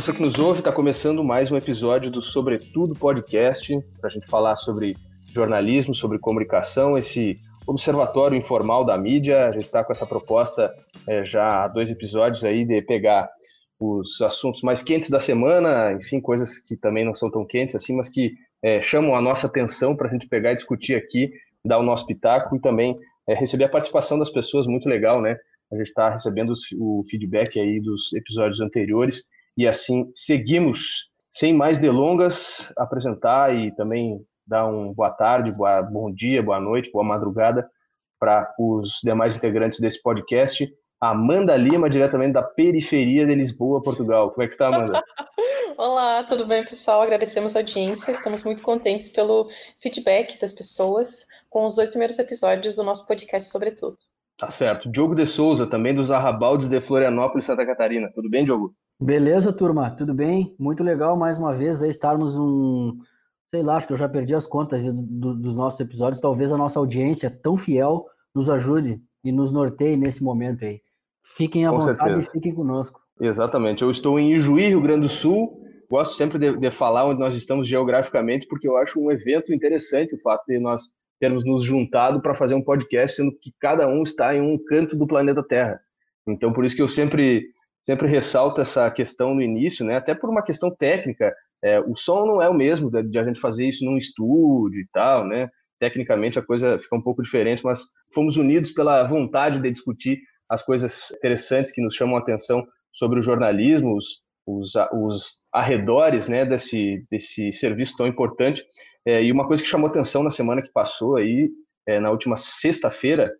você 0.00 0.14
que 0.14 0.22
nos 0.22 0.38
ouve. 0.38 0.60
Está 0.60 0.72
começando 0.72 1.22
mais 1.22 1.52
um 1.52 1.58
episódio 1.58 2.10
do 2.10 2.22
Sobretudo 2.22 2.94
Podcast, 2.94 3.78
para 4.00 4.08
a 4.08 4.10
gente 4.10 4.26
falar 4.26 4.56
sobre 4.56 4.96
jornalismo, 5.34 5.94
sobre 5.94 6.18
comunicação, 6.18 6.96
esse 6.96 7.38
observatório 7.66 8.34
informal 8.34 8.82
da 8.82 8.96
mídia. 8.96 9.46
A 9.46 9.52
gente 9.52 9.64
está 9.64 9.84
com 9.84 9.92
essa 9.92 10.06
proposta 10.06 10.72
é, 11.06 11.22
já 11.22 11.64
há 11.64 11.68
dois 11.68 11.90
episódios 11.90 12.42
aí 12.44 12.64
de 12.64 12.80
pegar 12.80 13.28
os 13.78 14.22
assuntos 14.22 14.62
mais 14.62 14.82
quentes 14.82 15.10
da 15.10 15.20
semana, 15.20 15.92
enfim, 15.92 16.18
coisas 16.18 16.56
que 16.56 16.78
também 16.78 17.04
não 17.04 17.14
são 17.14 17.30
tão 17.30 17.44
quentes 17.44 17.74
assim, 17.74 17.94
mas 17.94 18.08
que 18.08 18.32
é, 18.62 18.80
chamam 18.80 19.14
a 19.14 19.20
nossa 19.20 19.48
atenção 19.48 19.94
para 19.94 20.08
a 20.08 20.10
gente 20.10 20.26
pegar 20.26 20.52
e 20.52 20.56
discutir 20.56 20.94
aqui, 20.94 21.30
dar 21.62 21.78
o 21.78 21.82
nosso 21.82 22.06
pitaco 22.06 22.56
e 22.56 22.60
também 22.60 22.98
é, 23.28 23.34
receber 23.34 23.64
a 23.64 23.68
participação 23.68 24.18
das 24.18 24.30
pessoas, 24.30 24.66
muito 24.66 24.88
legal, 24.88 25.20
né? 25.20 25.36
A 25.70 25.76
gente 25.76 25.88
está 25.88 26.08
recebendo 26.08 26.54
o 26.78 27.02
feedback 27.04 27.60
aí 27.60 27.78
dos 27.80 28.14
episódios 28.14 28.62
anteriores 28.62 29.24
e 29.60 29.68
assim 29.68 30.10
seguimos, 30.14 31.10
sem 31.30 31.52
mais 31.52 31.76
delongas, 31.76 32.72
apresentar 32.78 33.54
e 33.54 33.70
também 33.76 34.18
dar 34.46 34.66
um 34.66 34.90
boa 34.94 35.10
tarde, 35.10 35.52
boa, 35.52 35.82
bom 35.82 36.10
dia, 36.10 36.42
boa 36.42 36.58
noite, 36.58 36.90
boa 36.90 37.04
madrugada 37.04 37.68
para 38.18 38.50
os 38.58 39.00
demais 39.04 39.36
integrantes 39.36 39.78
desse 39.78 40.02
podcast. 40.02 40.66
Amanda 40.98 41.54
Lima, 41.58 41.90
diretamente 41.90 42.32
da 42.32 42.42
periferia 42.42 43.26
de 43.26 43.34
Lisboa, 43.34 43.82
Portugal. 43.82 44.30
Como 44.30 44.42
é 44.42 44.46
que 44.46 44.54
está, 44.54 44.68
Amanda? 44.68 45.02
Olá, 45.76 46.24
tudo 46.24 46.46
bem, 46.46 46.64
pessoal? 46.64 47.02
Agradecemos 47.02 47.54
a 47.54 47.58
audiência. 47.58 48.12
Estamos 48.12 48.42
muito 48.42 48.62
contentes 48.62 49.10
pelo 49.10 49.46
feedback 49.82 50.40
das 50.40 50.54
pessoas 50.54 51.26
com 51.50 51.66
os 51.66 51.76
dois 51.76 51.90
primeiros 51.90 52.18
episódios 52.18 52.76
do 52.76 52.82
nosso 52.82 53.06
podcast, 53.06 53.50
sobretudo. 53.50 53.98
Tá 54.38 54.50
certo. 54.50 54.90
Diogo 54.90 55.14
de 55.14 55.26
Souza, 55.26 55.66
também 55.66 55.94
dos 55.94 56.10
Arrabaldes 56.10 56.66
de 56.66 56.80
Florianópolis, 56.80 57.44
Santa 57.44 57.66
Catarina. 57.66 58.10
Tudo 58.14 58.30
bem, 58.30 58.42
Diogo? 58.42 58.74
Beleza, 59.00 59.50
turma? 59.50 59.90
Tudo 59.90 60.12
bem? 60.12 60.54
Muito 60.58 60.84
legal 60.84 61.16
mais 61.16 61.38
uma 61.38 61.54
vez 61.54 61.82
aí 61.82 61.88
estarmos 61.88 62.36
um, 62.36 62.98
sei 63.50 63.62
lá, 63.62 63.76
acho 63.76 63.86
que 63.86 63.94
eu 63.94 63.96
já 63.96 64.06
perdi 64.06 64.34
as 64.34 64.46
contas 64.46 64.84
do, 64.84 65.34
dos 65.34 65.54
nossos 65.54 65.80
episódios. 65.80 66.20
Talvez 66.20 66.52
a 66.52 66.58
nossa 66.58 66.78
audiência 66.78 67.30
tão 67.30 67.56
fiel 67.56 68.04
nos 68.34 68.50
ajude 68.50 69.00
e 69.24 69.32
nos 69.32 69.52
norteie 69.52 69.96
nesse 69.96 70.22
momento 70.22 70.66
aí. 70.66 70.82
Fiquem 71.24 71.64
à 71.64 71.70
Com 71.70 71.80
vontade 71.80 71.98
certeza. 71.98 72.28
e 72.28 72.32
fiquem 72.32 72.54
conosco. 72.54 73.00
Exatamente. 73.18 73.82
Eu 73.82 73.90
estou 73.90 74.18
em 74.18 74.34
Ijuí, 74.34 74.68
Rio 74.68 74.82
Grande 74.82 75.02
do 75.02 75.08
Sul. 75.08 75.62
Gosto 75.90 76.14
sempre 76.14 76.38
de, 76.38 76.58
de, 76.58 76.70
falar 76.70 77.06
onde 77.06 77.20
nós 77.20 77.34
estamos 77.34 77.66
geograficamente, 77.66 78.46
porque 78.46 78.68
eu 78.68 78.76
acho 78.76 79.00
um 79.00 79.10
evento 79.10 79.52
interessante 79.52 80.14
o 80.14 80.20
fato 80.20 80.44
de 80.46 80.58
nós 80.58 80.92
termos 81.18 81.44
nos 81.44 81.64
juntado 81.64 82.20
para 82.20 82.34
fazer 82.34 82.54
um 82.54 82.62
podcast, 82.62 83.16
sendo 83.16 83.32
que 83.32 83.50
cada 83.58 83.88
um 83.88 84.02
está 84.02 84.34
em 84.36 84.42
um 84.42 84.58
canto 84.62 84.94
do 84.94 85.06
planeta 85.06 85.42
Terra. 85.42 85.80
Então, 86.26 86.52
por 86.52 86.64
isso 86.64 86.76
que 86.76 86.82
eu 86.82 86.88
sempre, 86.88 87.48
sempre 87.82 88.08
ressalto 88.08 88.60
essa 88.60 88.90
questão 88.90 89.34
no 89.34 89.42
início, 89.42 89.84
né? 89.84 89.96
até 89.96 90.14
por 90.14 90.30
uma 90.30 90.42
questão 90.42 90.70
técnica. 90.70 91.34
É, 91.62 91.80
o 91.80 91.94
som 91.94 92.26
não 92.26 92.42
é 92.42 92.48
o 92.48 92.54
mesmo 92.54 92.90
de, 92.90 93.02
de 93.02 93.18
a 93.18 93.24
gente 93.24 93.40
fazer 93.40 93.66
isso 93.66 93.84
num 93.84 93.96
estúdio 93.96 94.80
e 94.80 94.88
tal, 94.92 95.26
né? 95.26 95.48
Tecnicamente 95.78 96.38
a 96.38 96.42
coisa 96.42 96.78
fica 96.78 96.96
um 96.96 97.02
pouco 97.02 97.22
diferente, 97.22 97.64
mas 97.64 97.82
fomos 98.14 98.36
unidos 98.36 98.70
pela 98.70 99.02
vontade 99.04 99.60
de 99.60 99.70
discutir 99.70 100.20
as 100.48 100.62
coisas 100.62 101.10
interessantes 101.12 101.72
que 101.72 101.82
nos 101.82 101.94
chamam 101.94 102.16
a 102.16 102.20
atenção 102.20 102.66
sobre 102.92 103.18
o 103.18 103.22
jornalismo, 103.22 103.96
os, 103.96 104.22
os, 104.46 104.72
os 104.92 105.40
arredores 105.52 106.28
né, 106.28 106.44
desse, 106.44 107.04
desse 107.10 107.52
serviço 107.52 107.96
tão 107.96 108.06
importante. 108.06 108.64
É, 109.06 109.22
e 109.22 109.30
uma 109.30 109.46
coisa 109.46 109.62
que 109.62 109.68
chamou 109.68 109.88
atenção 109.88 110.22
na 110.22 110.30
semana 110.30 110.62
que 110.62 110.72
passou, 110.72 111.16
aí, 111.16 111.50
é, 111.86 112.00
na 112.00 112.10
última 112.10 112.36
sexta-feira, 112.36 113.32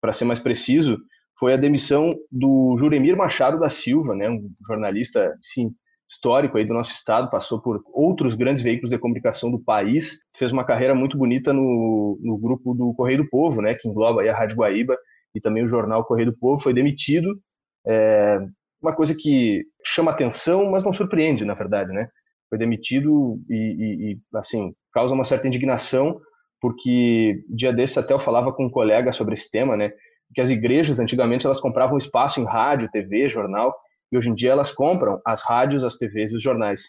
para 0.00 0.12
ser 0.12 0.24
mais 0.24 0.38
preciso, 0.38 0.98
foi 1.40 1.54
a 1.54 1.56
demissão 1.56 2.10
do 2.30 2.76
Juremir 2.78 3.16
Machado 3.16 3.58
da 3.58 3.70
Silva, 3.70 4.14
né, 4.14 4.28
um 4.28 4.50
jornalista 4.64 5.34
enfim, 5.50 5.74
histórico 6.08 6.58
aí 6.58 6.66
do 6.66 6.74
nosso 6.74 6.92
estado, 6.92 7.30
passou 7.30 7.62
por 7.62 7.82
outros 7.94 8.34
grandes 8.34 8.62
veículos 8.62 8.90
de 8.90 8.98
comunicação 8.98 9.50
do 9.50 9.58
país, 9.58 10.18
fez 10.36 10.52
uma 10.52 10.64
carreira 10.64 10.94
muito 10.94 11.16
bonita 11.16 11.50
no, 11.50 12.18
no 12.22 12.36
grupo 12.36 12.74
do 12.74 12.92
Correio 12.92 13.22
do 13.22 13.30
Povo, 13.30 13.62
né, 13.62 13.74
que 13.74 13.88
engloba 13.88 14.22
a 14.22 14.36
Rádio 14.36 14.56
Guaíba 14.56 14.98
e 15.34 15.40
também 15.40 15.64
o 15.64 15.68
jornal 15.68 16.04
Correio 16.04 16.30
do 16.30 16.38
Povo, 16.38 16.62
foi 16.62 16.74
demitido. 16.74 17.40
É, 17.86 18.38
uma 18.82 18.94
coisa 18.94 19.14
que 19.14 19.64
chama 19.84 20.10
atenção, 20.10 20.70
mas 20.70 20.84
não 20.84 20.92
surpreende, 20.92 21.44
na 21.44 21.54
verdade, 21.54 21.92
né? 21.92 22.08
Foi 22.48 22.58
demitido 22.58 23.38
e, 23.48 23.54
e, 23.54 24.12
e 24.12 24.18
assim, 24.34 24.74
causa 24.92 25.14
uma 25.14 25.24
certa 25.24 25.46
indignação, 25.46 26.20
porque 26.60 27.42
dia 27.48 27.72
desse 27.72 27.98
até 27.98 28.12
eu 28.12 28.18
falava 28.18 28.52
com 28.52 28.66
um 28.66 28.70
colega 28.70 29.12
sobre 29.12 29.34
esse 29.34 29.50
tema, 29.50 29.76
né? 29.76 29.92
Que 30.34 30.40
as 30.40 30.50
igrejas, 30.50 31.00
antigamente, 31.00 31.46
elas 31.46 31.60
compravam 31.60 31.98
espaço 31.98 32.40
em 32.40 32.44
rádio, 32.44 32.90
TV, 32.90 33.28
jornal, 33.28 33.74
e 34.12 34.16
hoje 34.18 34.30
em 34.30 34.34
dia 34.34 34.52
elas 34.52 34.72
compram 34.72 35.20
as 35.24 35.42
rádios, 35.42 35.84
as 35.84 35.96
TVs 35.96 36.32
e 36.32 36.36
os 36.36 36.42
jornais. 36.42 36.82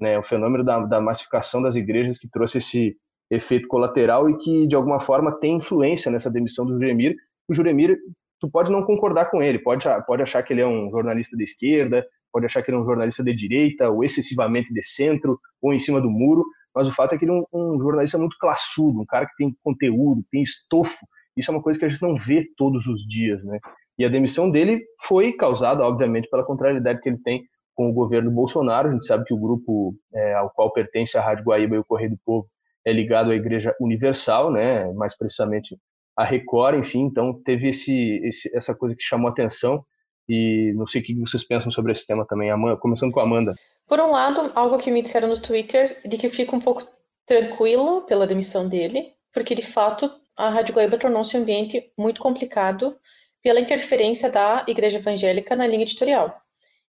Né? 0.00 0.18
O 0.18 0.22
fenômeno 0.22 0.64
da, 0.64 0.80
da 0.80 1.00
massificação 1.00 1.62
das 1.62 1.76
igrejas 1.76 2.18
que 2.18 2.28
trouxe 2.28 2.58
esse 2.58 2.96
efeito 3.30 3.68
colateral 3.68 4.28
e 4.28 4.38
que, 4.38 4.66
de 4.66 4.76
alguma 4.76 5.00
forma, 5.00 5.38
tem 5.38 5.56
influência 5.56 6.10
nessa 6.10 6.30
demissão 6.30 6.66
do 6.66 6.74
Juremir, 6.74 7.16
o 7.48 7.54
Juremir, 7.54 7.98
tu 8.40 8.50
pode 8.50 8.70
não 8.70 8.82
concordar 8.82 9.30
com 9.30 9.42
ele, 9.42 9.58
pode, 9.58 9.86
pode 10.06 10.22
achar 10.22 10.42
que 10.42 10.52
ele 10.52 10.60
é 10.60 10.66
um 10.66 10.90
jornalista 10.90 11.36
de 11.36 11.44
esquerda, 11.44 12.04
pode 12.32 12.46
achar 12.46 12.62
que 12.62 12.70
ele 12.70 12.78
é 12.78 12.80
um 12.80 12.84
jornalista 12.84 13.22
de 13.22 13.34
direita, 13.34 13.88
ou 13.88 14.04
excessivamente 14.04 14.72
de 14.72 14.82
centro, 14.82 15.38
ou 15.62 15.72
em 15.72 15.78
cima 15.78 16.00
do 16.00 16.10
muro, 16.10 16.44
mas 16.74 16.88
o 16.88 16.92
fato 16.92 17.14
é 17.14 17.18
que 17.18 17.24
ele 17.24 17.32
é 17.32 17.34
um, 17.34 17.44
um 17.52 17.80
jornalista 17.80 18.18
muito 18.18 18.36
classudo, 18.38 19.00
um 19.00 19.06
cara 19.06 19.26
que 19.26 19.36
tem 19.36 19.54
conteúdo, 19.62 20.24
tem 20.30 20.42
estofo. 20.42 21.06
Isso 21.36 21.50
é 21.50 21.54
uma 21.54 21.62
coisa 21.62 21.78
que 21.78 21.84
a 21.84 21.88
gente 21.88 22.02
não 22.02 22.16
vê 22.16 22.46
todos 22.56 22.86
os 22.86 23.00
dias, 23.06 23.44
né? 23.44 23.58
E 23.98 24.04
a 24.04 24.08
demissão 24.08 24.50
dele 24.50 24.80
foi 25.06 25.32
causada, 25.32 25.84
obviamente, 25.84 26.28
pela 26.28 26.44
contrariedade 26.44 27.00
que 27.00 27.08
ele 27.08 27.18
tem 27.22 27.44
com 27.74 27.88
o 27.88 27.92
governo 27.92 28.30
Bolsonaro. 28.30 28.88
A 28.88 28.92
gente 28.92 29.06
sabe 29.06 29.24
que 29.24 29.34
o 29.34 29.38
grupo 29.38 29.94
é, 30.12 30.34
ao 30.34 30.50
qual 30.50 30.72
pertence 30.72 31.16
a 31.16 31.22
Rádio 31.22 31.44
Guaíba 31.44 31.76
e 31.76 31.78
o 31.78 31.84
Correio 31.84 32.10
do 32.10 32.18
Povo 32.24 32.48
é 32.84 32.92
ligado 32.92 33.30
à 33.30 33.34
Igreja 33.34 33.74
Universal, 33.80 34.52
né? 34.52 34.92
Mais 34.92 35.16
precisamente 35.16 35.76
a 36.16 36.24
Record, 36.24 36.78
enfim, 36.78 37.02
então 37.02 37.32
teve 37.42 37.68
esse, 37.68 38.20
esse, 38.24 38.56
essa 38.56 38.74
coisa 38.74 38.94
que 38.94 39.02
chamou 39.02 39.28
atenção 39.28 39.84
e 40.28 40.72
não 40.76 40.86
sei 40.86 41.00
o 41.00 41.04
que 41.04 41.14
vocês 41.18 41.44
pensam 41.44 41.70
sobre 41.70 41.92
esse 41.92 42.06
tema 42.06 42.24
também, 42.26 42.50
Amanda, 42.50 42.76
começando 42.76 43.12
com 43.12 43.20
a 43.20 43.24
Amanda. 43.24 43.54
Por 43.86 44.00
um 44.00 44.10
lado, 44.10 44.50
algo 44.54 44.78
que 44.78 44.90
me 44.90 45.02
disseram 45.02 45.28
no 45.28 45.40
Twitter, 45.40 45.98
de 46.04 46.16
que 46.16 46.30
fico 46.30 46.56
um 46.56 46.60
pouco 46.60 46.86
tranquilo 47.26 48.02
pela 48.02 48.26
demissão 48.26 48.68
dele, 48.68 49.12
porque 49.32 49.54
de 49.54 49.62
fato 49.62 50.10
a 50.36 50.50
Rádio 50.50 50.74
Guaíba 50.74 50.98
tornou-se 50.98 51.36
um 51.36 51.40
ambiente 51.40 51.92
muito 51.96 52.20
complicado 52.20 52.98
pela 53.42 53.60
interferência 53.60 54.30
da 54.30 54.64
Igreja 54.66 54.98
Evangélica 54.98 55.54
na 55.54 55.66
linha 55.66 55.82
editorial. 55.82 56.34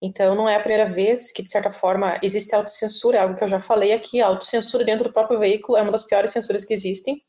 Então, 0.01 0.35
não 0.35 0.47
é 0.47 0.55
a 0.55 0.59
primeira 0.59 0.85
vez 0.85 1.31
que, 1.31 1.41
de 1.41 1.49
certa 1.49 1.71
forma, 1.71 2.19
existe 2.21 2.53
autocensura, 2.53 3.17
é 3.17 3.21
algo 3.21 3.35
que 3.35 3.43
eu 3.43 3.47
já 3.47 3.59
falei 3.59 3.91
aqui, 3.93 4.21
autocensura 4.21 4.85
dentro 4.85 5.05
do 5.05 5.13
próprio 5.13 5.39
veículo 5.39 5.77
é 5.77 5.81
uma 5.81 5.91
das 5.91 6.03
piores 6.03 6.31
censuras 6.31 6.63
que 6.63 6.73
existem, 6.73 7.21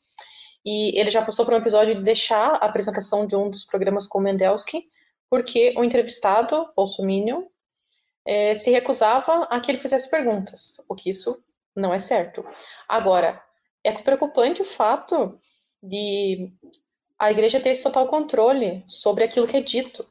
e 0.65 0.99
ele 0.99 1.09
já 1.09 1.23
passou 1.23 1.45
por 1.45 1.53
um 1.53 1.57
episódio 1.57 1.95
de 1.95 2.03
deixar 2.03 2.53
a 2.53 2.65
apresentação 2.65 3.25
de 3.25 3.35
um 3.35 3.49
dos 3.49 3.65
programas 3.65 4.07
com 4.07 4.19
Mendelski, 4.19 4.83
porque 5.29 5.73
o 5.77 5.83
entrevistado, 5.83 6.71
Bolsonaro, 6.75 7.47
é, 8.25 8.53
se 8.53 8.69
recusava 8.69 9.45
a 9.45 9.59
que 9.59 9.71
ele 9.71 9.79
fizesse 9.79 10.09
perguntas, 10.09 10.77
o 10.87 10.95
que 10.95 11.09
isso 11.09 11.35
não 11.75 11.93
é 11.93 11.99
certo. 11.99 12.45
Agora, 12.87 13.41
é 13.83 13.91
preocupante 13.93 14.61
o 14.61 14.65
fato 14.65 15.39
de 15.81 16.51
a 17.17 17.31
igreja 17.31 17.59
ter 17.59 17.69
esse 17.69 17.83
total 17.83 18.07
controle 18.07 18.83
sobre 18.87 19.23
aquilo 19.23 19.47
que 19.47 19.57
é 19.57 19.61
dito, 19.61 20.05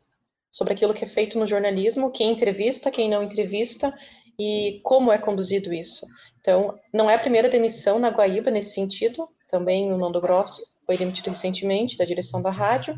sobre 0.50 0.74
aquilo 0.74 0.94
que 0.94 1.04
é 1.04 1.08
feito 1.08 1.38
no 1.38 1.46
jornalismo, 1.46 2.10
quem 2.10 2.32
entrevista, 2.32 2.90
quem 2.90 3.08
não 3.08 3.22
entrevista 3.22 3.96
e 4.38 4.80
como 4.82 5.10
é 5.12 5.18
conduzido 5.18 5.72
isso. 5.72 6.06
Então, 6.40 6.78
não 6.92 7.10
é 7.10 7.14
a 7.14 7.18
primeira 7.18 7.48
demissão 7.48 7.98
na 7.98 8.10
Guaíba 8.10 8.50
nesse 8.50 8.72
sentido, 8.72 9.28
também 9.48 9.92
o 9.92 9.98
Nando 9.98 10.20
Grosso 10.20 10.62
foi 10.88 10.96
demitido 10.96 11.28
recentemente 11.28 11.98
da 11.98 12.04
direção 12.04 12.40
da 12.40 12.50
rádio. 12.50 12.94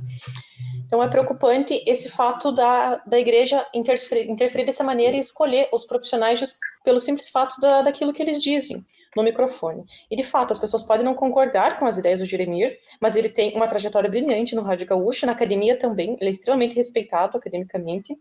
Então 0.87 1.03
é 1.03 1.09
preocupante 1.09 1.83
esse 1.87 2.09
fato 2.09 2.53
da, 2.53 2.97
da 2.99 3.19
igreja 3.19 3.67
interferir, 3.75 4.31
interferir 4.31 4.65
dessa 4.65 4.85
maneira 4.85 5.17
e 5.17 5.21
escolher 5.21 5.69
os 5.73 5.85
profissionais 5.85 6.41
pelo 6.85 7.01
simples 7.01 7.29
fato 7.29 7.61
da, 7.61 7.83
daquilo 7.83 8.13
que 8.13 8.23
eles 8.23 8.43
dizem 8.43 8.85
no 9.17 9.23
microfone. 9.23 9.85
E 10.11 10.17
de 10.17 10.23
fato, 10.23 10.53
as 10.53 10.59
pessoas 10.59 10.83
podem 10.83 11.05
não 11.05 11.15
concordar 11.15 11.79
com 11.79 11.87
as 11.87 11.99
ideias 11.99 12.21
do 12.21 12.27
Jeremir, 12.27 12.79
mas 13.01 13.17
ele 13.17 13.29
tem 13.29 13.55
uma 13.55 13.69
trajetória 13.69 14.09
brilhante 14.09 14.55
no 14.55 14.63
Rádio 14.63 14.87
Gaúcho, 14.87 15.27
na 15.27 15.33
academia 15.33 15.79
também, 15.79 16.17
ele 16.21 16.31
é 16.31 16.33
extremamente 16.33 16.77
respeitado 16.77 17.37
academicamente. 17.37 18.17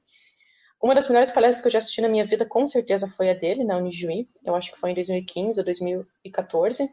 Uma 0.82 0.96
das 0.96 1.10
melhores 1.10 1.32
palestras 1.32 1.62
que 1.62 1.68
eu 1.68 1.72
já 1.72 1.80
assisti 1.80 2.02
na 2.02 2.08
minha 2.08 2.26
vida, 2.26 2.46
com 2.46 2.66
certeza, 2.66 3.08
foi 3.08 3.30
a 3.30 3.34
dele, 3.34 3.66
na 3.66 3.78
Unijuí, 3.78 4.30
eu 4.46 4.56
acho 4.56 4.72
que 4.72 4.80
foi 4.80 4.92
em 4.92 4.94
2015 4.94 5.60
ou 5.60 5.66
2014. 5.66 6.90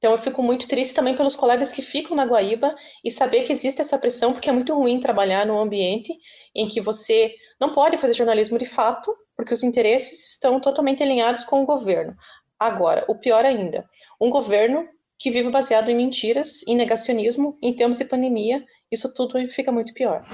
Então 0.00 0.12
eu 0.12 0.18
fico 0.18 0.42
muito 0.42 0.66
triste 0.66 0.94
também 0.94 1.14
pelos 1.14 1.36
colegas 1.36 1.70
que 1.70 1.82
ficam 1.82 2.16
na 2.16 2.24
Guaíba 2.24 2.74
e 3.04 3.10
saber 3.10 3.42
que 3.42 3.52
existe 3.52 3.82
essa 3.82 3.98
pressão, 3.98 4.32
porque 4.32 4.48
é 4.48 4.52
muito 4.52 4.74
ruim 4.74 4.98
trabalhar 4.98 5.44
num 5.44 5.58
ambiente 5.58 6.18
em 6.54 6.66
que 6.66 6.80
você 6.80 7.34
não 7.60 7.74
pode 7.74 7.98
fazer 7.98 8.14
jornalismo 8.14 8.58
de 8.58 8.64
fato, 8.64 9.14
porque 9.36 9.52
os 9.52 9.62
interesses 9.62 10.30
estão 10.30 10.58
totalmente 10.58 11.02
alinhados 11.02 11.44
com 11.44 11.62
o 11.62 11.66
governo. 11.66 12.16
Agora, 12.58 13.04
o 13.08 13.14
pior 13.14 13.44
ainda, 13.44 13.84
um 14.18 14.30
governo 14.30 14.88
que 15.18 15.30
vive 15.30 15.50
baseado 15.50 15.90
em 15.90 15.96
mentiras, 15.96 16.66
em 16.66 16.74
negacionismo, 16.74 17.58
em 17.62 17.74
termos 17.74 17.98
de 17.98 18.06
pandemia, 18.06 18.64
isso 18.90 19.14
tudo 19.14 19.46
fica 19.48 19.70
muito 19.70 19.92
pior. 19.92 20.24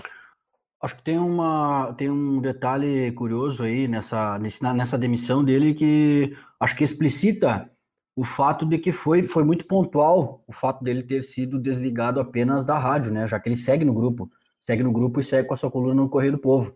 Acho 0.80 0.94
que 0.94 1.02
tem, 1.02 1.18
uma, 1.18 1.92
tem 1.98 2.08
um 2.08 2.40
detalhe 2.40 3.10
curioso 3.12 3.64
aí 3.64 3.88
nessa, 3.88 4.38
nessa 4.38 4.96
demissão 4.96 5.42
dele 5.42 5.74
que 5.74 6.36
acho 6.60 6.76
que 6.76 6.84
explicita 6.84 7.68
o 8.16 8.24
fato 8.24 8.64
de 8.64 8.78
que 8.78 8.92
foi, 8.92 9.24
foi 9.24 9.44
muito 9.44 9.66
pontual 9.66 10.42
o 10.46 10.52
fato 10.52 10.82
dele 10.82 11.02
ter 11.02 11.22
sido 11.22 11.60
desligado 11.60 12.18
apenas 12.18 12.64
da 12.64 12.78
rádio, 12.78 13.12
né? 13.12 13.26
Já 13.26 13.38
que 13.38 13.46
ele 13.46 13.58
segue 13.58 13.84
no 13.84 13.92
grupo, 13.92 14.30
segue 14.62 14.82
no 14.82 14.90
grupo 14.90 15.20
e 15.20 15.24
segue 15.24 15.46
com 15.46 15.52
a 15.52 15.56
sua 15.56 15.70
coluna 15.70 16.00
no 16.00 16.08
Correio 16.08 16.32
do 16.32 16.38
Povo. 16.38 16.74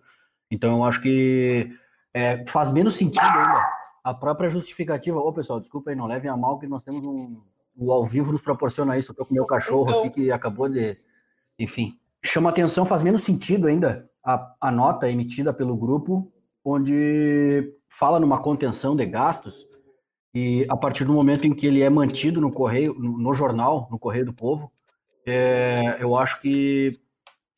Então 0.51 0.77
eu 0.77 0.85
acho 0.85 1.01
que 1.01 1.75
é, 2.13 2.45
faz 2.47 2.71
menos 2.71 2.95
sentido 2.95 3.25
ainda 3.25 3.67
a 4.05 4.13
própria 4.13 4.51
justificativa. 4.51 5.19
Ô 5.19 5.33
pessoal, 5.33 5.59
desculpa 5.59 5.89
aí, 5.89 5.97
não 5.97 6.07
levem 6.07 6.31
a 6.31 6.37
mal 6.37 6.59
que 6.59 6.67
nós 6.67 6.85
temos 6.85 7.03
um. 7.07 7.41
O 7.75 7.91
ao 7.91 8.05
vivo 8.05 8.33
nos 8.33 8.43
proporciona 8.43 8.99
isso. 8.99 9.13
Eu 9.13 9.17
tô 9.17 9.25
com 9.25 9.33
meu 9.33 9.47
cachorro 9.47 9.89
então... 9.89 10.01
aqui 10.01 10.11
que 10.11 10.33
acabou 10.33 10.69
de. 10.69 10.99
Enfim. 11.59 11.97
Chama 12.23 12.51
atenção, 12.51 12.85
faz 12.85 13.03
menos 13.03 13.23
sentido 13.23 13.67
ainda 13.67 14.11
a, 14.23 14.55
a 14.61 14.71
nota 14.71 15.09
emitida 15.09 15.55
pelo 15.55 15.75
grupo, 15.75 16.31
onde 16.63 17.73
fala 17.89 18.21
numa 18.21 18.43
contenção 18.43 18.95
de 18.95 19.07
gastos 19.07 19.70
e 20.35 20.65
a 20.69 20.77
partir 20.77 21.05
do 21.05 21.13
momento 21.13 21.47
em 21.47 21.55
que 21.55 21.67
ele 21.67 21.83
é 21.83 21.91
mantido 21.91 22.41
no 22.41 22.53
correio, 22.53 22.95
no, 22.95 23.35
jornal, 23.35 23.89
no 23.91 23.99
Correio 23.99 24.27
do 24.27 24.33
Povo, 24.33 24.71
é, 25.27 25.97
eu 26.01 26.17
acho 26.17 26.41
que 26.41 27.01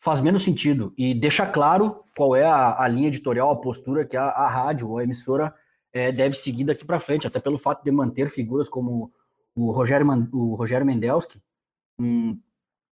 faz 0.01 0.21
menos 0.21 0.43
sentido. 0.43 0.93
E 0.97 1.15
deixa 1.15 1.47
claro 1.47 2.03
qual 2.17 2.35
é 2.35 2.45
a, 2.45 2.83
a 2.83 2.89
linha 2.89 3.09
editorial, 3.09 3.51
a 3.51 3.61
postura 3.61 4.07
que 4.07 4.17
a, 4.17 4.25
a 4.25 4.49
rádio 4.49 4.89
ou 4.89 4.99
a 4.99 5.05
emissora 5.05 5.55
é, 5.93 6.11
deve 6.11 6.37
seguir 6.37 6.65
daqui 6.65 6.85
para 6.85 6.99
frente, 6.99 7.27
até 7.27 7.39
pelo 7.39 7.59
fato 7.59 7.85
de 7.85 7.91
manter 7.91 8.31
figuras 8.31 8.69
como 8.69 9.13
o 9.55 9.71
Rogério, 9.71 10.07
o 10.33 10.55
Rogério 10.55 10.87
Mendelski, 10.87 11.39
um, 11.99 12.41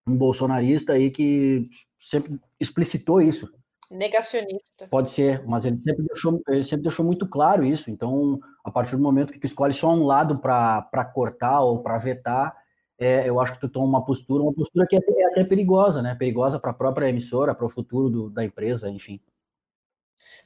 um 0.07 0.17
bolsonarista 0.17 0.93
aí 0.93 1.11
que 1.11 1.69
sempre 1.99 2.39
explicitou 2.59 3.23
isso, 3.23 3.51
Negacionista. 3.91 4.87
Pode 4.89 5.11
ser, 5.11 5.45
mas 5.47 5.65
ele 5.65 5.81
sempre 5.83 6.05
deixou, 6.05 6.43
ele 6.49 6.65
sempre 6.65 6.83
deixou 6.83 7.05
muito 7.05 7.29
claro 7.29 7.65
isso. 7.65 7.91
Então, 7.91 8.39
a 8.65 8.71
partir 8.71 8.97
do 8.97 9.03
momento 9.03 9.33
que 9.33 9.39
tu 9.39 9.47
escolhe 9.47 9.75
só 9.75 9.91
um 9.91 10.07
lado 10.07 10.39
para 10.39 11.05
cortar 11.13 11.61
ou 11.61 11.83
para 11.83 11.99
vetar, 11.99 12.57
é, 12.99 13.29
eu 13.29 13.41
acho 13.41 13.55
que 13.55 13.61
tu 13.61 13.69
toma 13.69 13.87
uma 13.87 14.05
postura, 14.05 14.43
uma 14.43 14.53
postura 14.53 14.87
que 14.87 14.95
é, 14.95 15.01
é 15.01 15.27
até 15.27 15.45
perigosa, 15.45 16.03
né? 16.03 16.15
Perigosa 16.15 16.61
para 16.61 16.71
a 16.71 16.75
própria 16.75 17.09
emissora, 17.09 17.55
para 17.55 17.67
o 17.67 17.71
futuro 17.71 18.11
do, 18.11 18.31
da 18.31 18.45
empresa, 18.45 18.91
enfim. 18.91 19.21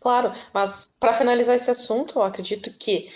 Claro, 0.01 0.33
mas 0.53 0.91
para 1.01 1.15
finalizar 1.15 1.57
esse 1.57 1.71
assunto, 1.71 2.19
eu 2.19 2.23
acredito 2.23 2.71
que 2.79 3.11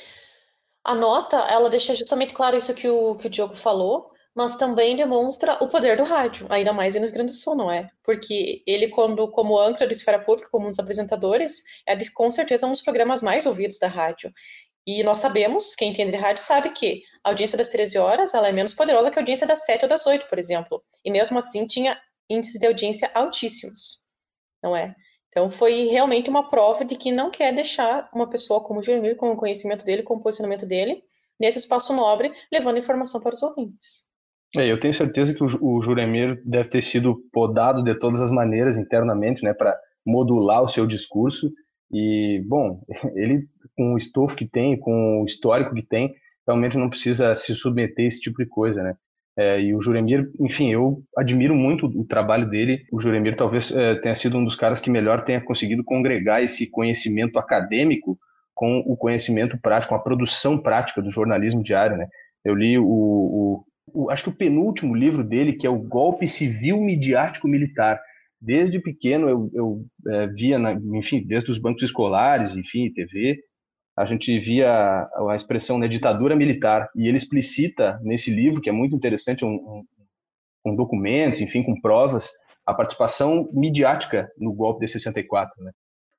a 0.85 0.95
nota 0.95 1.37
ela 1.37 1.71
deixa 1.71 1.95
justamente 1.95 2.35
claro 2.35 2.57
isso 2.57 2.75
que 2.75 2.89
o, 2.89 3.17
que 3.17 3.27
o 3.27 3.31
Diogo 3.31 3.55
falou, 3.55 4.11
mas 4.39 4.57
também 4.57 4.95
demonstra 4.95 5.59
o 5.61 5.67
poder 5.67 5.97
do 5.97 6.05
rádio, 6.05 6.47
ainda 6.49 6.73
mais 6.73 6.95
no 6.95 7.01
Rio 7.01 7.11
Grande 7.11 7.33
do 7.33 7.37
Sul, 7.37 7.57
não 7.57 7.69
é? 7.69 7.91
Porque 8.05 8.63
ele, 8.65 8.87
quando, 8.87 9.29
como 9.33 9.59
âncora 9.59 9.89
do 9.89 9.93
Esfera 9.93 10.21
Pública, 10.21 10.49
como 10.49 10.69
um 10.69 10.71
dos 10.71 10.79
apresentadores, 10.79 11.65
é 11.85 11.97
de, 11.97 12.09
com 12.13 12.31
certeza 12.31 12.65
um 12.65 12.71
dos 12.71 12.81
programas 12.81 13.21
mais 13.21 13.47
ouvidos 13.47 13.81
da 13.81 13.89
rádio. 13.89 14.33
E 14.87 15.03
nós 15.03 15.19
sabemos, 15.19 15.75
quem 15.75 15.91
entende 15.91 16.13
de 16.13 16.19
rádio 16.19 16.41
sabe 16.41 16.71
que 16.71 17.03
a 17.25 17.31
audiência 17.31 17.59
das 17.59 17.67
13 17.67 17.99
horas 17.99 18.33
ela 18.33 18.47
é 18.47 18.53
menos 18.53 18.73
poderosa 18.75 19.11
que 19.11 19.19
a 19.19 19.23
audiência 19.23 19.45
das 19.45 19.65
7 19.65 19.87
ou 19.87 19.89
das 19.89 20.07
8, 20.07 20.29
por 20.29 20.39
exemplo. 20.39 20.85
E 21.05 21.11
mesmo 21.11 21.37
assim 21.37 21.67
tinha 21.67 22.01
índices 22.31 22.61
de 22.61 22.67
audiência 22.69 23.11
altíssimos, 23.15 24.05
não 24.63 24.77
é? 24.77 24.95
Então 25.31 25.51
foi 25.51 25.87
realmente 25.87 26.31
uma 26.31 26.49
prova 26.49 26.85
de 26.85 26.97
que 26.97 27.11
não 27.11 27.29
quer 27.29 27.53
deixar 27.53 28.09
uma 28.15 28.31
pessoa 28.31 28.63
como 28.63 28.79
o 28.79 28.83
Jeremir, 28.85 29.17
com 29.17 29.33
o 29.33 29.37
conhecimento 29.37 29.85
dele, 29.85 30.05
com 30.05 30.15
o 30.15 30.23
posicionamento 30.23 30.65
dele, 30.65 31.03
nesse 31.41 31.59
espaço 31.59 31.93
nobre, 31.93 32.33
levando 32.53 32.79
informação 32.79 33.21
para 33.21 33.35
os 33.35 33.43
ouvintes. 33.43 34.07
É, 34.57 34.71
eu 34.71 34.79
tenho 34.79 34.95
certeza 34.95 35.35
que 35.35 35.43
o, 35.43 35.47
o 35.61 35.81
Juremir 35.81 36.41
deve 36.45 36.71
ter 36.71 36.83
sido 36.83 37.17
podado 37.33 37.83
de 37.83 37.95
todas 37.95 38.21
as 38.21 38.31
maneiras 38.31 38.79
internamente, 38.79 39.43
né, 39.43 39.53
para 39.53 39.77
modular 40.07 40.63
o 40.63 40.69
seu 40.69 40.87
discurso. 40.87 41.53
E, 41.93 42.43
bom, 42.47 42.83
ele, 43.15 43.47
com 43.77 43.95
o 43.95 43.99
estofo 43.99 44.37
que 44.37 44.49
tem, 44.49 44.79
com 44.79 45.23
o 45.23 45.27
histórico 45.27 45.75
que 45.75 45.87
tem, 45.87 46.15
realmente 46.47 46.79
não 46.79 46.89
precisa 46.89 47.35
se 47.35 47.55
submeter 47.55 48.05
a 48.05 48.09
esse 48.09 48.21
tipo 48.21 48.39
de 48.43 48.49
coisa, 48.49 48.83
né? 48.83 48.95
É, 49.37 49.61
e 49.61 49.73
o 49.73 49.81
Juremir, 49.81 50.29
enfim, 50.41 50.73
eu 50.73 51.01
admiro 51.17 51.55
muito 51.55 51.87
o 51.87 52.05
trabalho 52.05 52.49
dele. 52.49 52.83
O 52.91 52.99
Juremir 52.99 53.37
talvez 53.37 53.71
é, 53.71 53.95
tenha 54.01 54.15
sido 54.17 54.37
um 54.37 54.43
dos 54.43 54.57
caras 54.57 54.81
que 54.81 54.91
melhor 54.91 55.23
tenha 55.23 55.41
conseguido 55.41 55.85
congregar 55.85 56.43
esse 56.43 56.69
conhecimento 56.69 57.39
acadêmico 57.39 58.19
com 58.53 58.79
o 58.85 58.97
conhecimento 58.97 59.57
prático, 59.57 59.91
com 59.91 59.95
a 59.95 60.03
produção 60.03 60.61
prática 60.61 61.01
do 61.01 61.09
jornalismo 61.09 61.63
diário, 61.63 61.97
né? 61.97 62.09
Eu 62.45 62.57
li 62.57 62.77
o, 62.77 62.85
o 62.85 63.65
o, 63.95 64.11
acho 64.11 64.25
que 64.25 64.29
o 64.31 64.37
penúltimo 64.37 64.95
livro 64.95 65.25
dele, 65.25 65.53
que 65.53 65.67
é 65.67 65.71
o 65.71 65.79
Golpe 65.79 66.27
Civil 66.27 66.81
Midiático 66.81 67.49
Militar. 67.49 68.01
Desde 68.41 68.81
pequeno 68.81 69.29
eu, 69.29 69.51
eu 69.53 69.85
é, 70.09 70.27
via, 70.29 70.59
na, 70.59 70.73
enfim, 70.73 71.25
desde 71.27 71.51
os 71.51 71.59
bancos 71.59 71.83
escolares, 71.83 72.57
enfim, 72.57 72.93
TV, 72.93 73.39
a 73.97 74.05
gente 74.05 74.39
via 74.39 74.71
a, 74.71 75.33
a 75.33 75.37
expressão 75.37 75.79
né, 75.79 75.89
ditadura 75.89 76.37
militar. 76.37 76.89
E 76.95 77.09
ele 77.09 77.17
explicita 77.17 77.99
nesse 78.03 78.31
livro, 78.31 78.61
que 78.61 78.71
é 78.71 78.73
muito 78.73 78.95
interessante, 78.95 79.45
um, 79.45 79.55
um, 79.55 79.85
com 80.63 80.77
documentos, 80.77 81.41
enfim, 81.41 81.63
com 81.63 81.81
provas, 81.81 82.31
a 82.65 82.73
participação 82.73 83.49
midiática 83.53 84.31
no 84.39 84.53
golpe 84.53 84.85
de 84.85 84.93
64. 84.93 85.53
Né? 85.65 85.73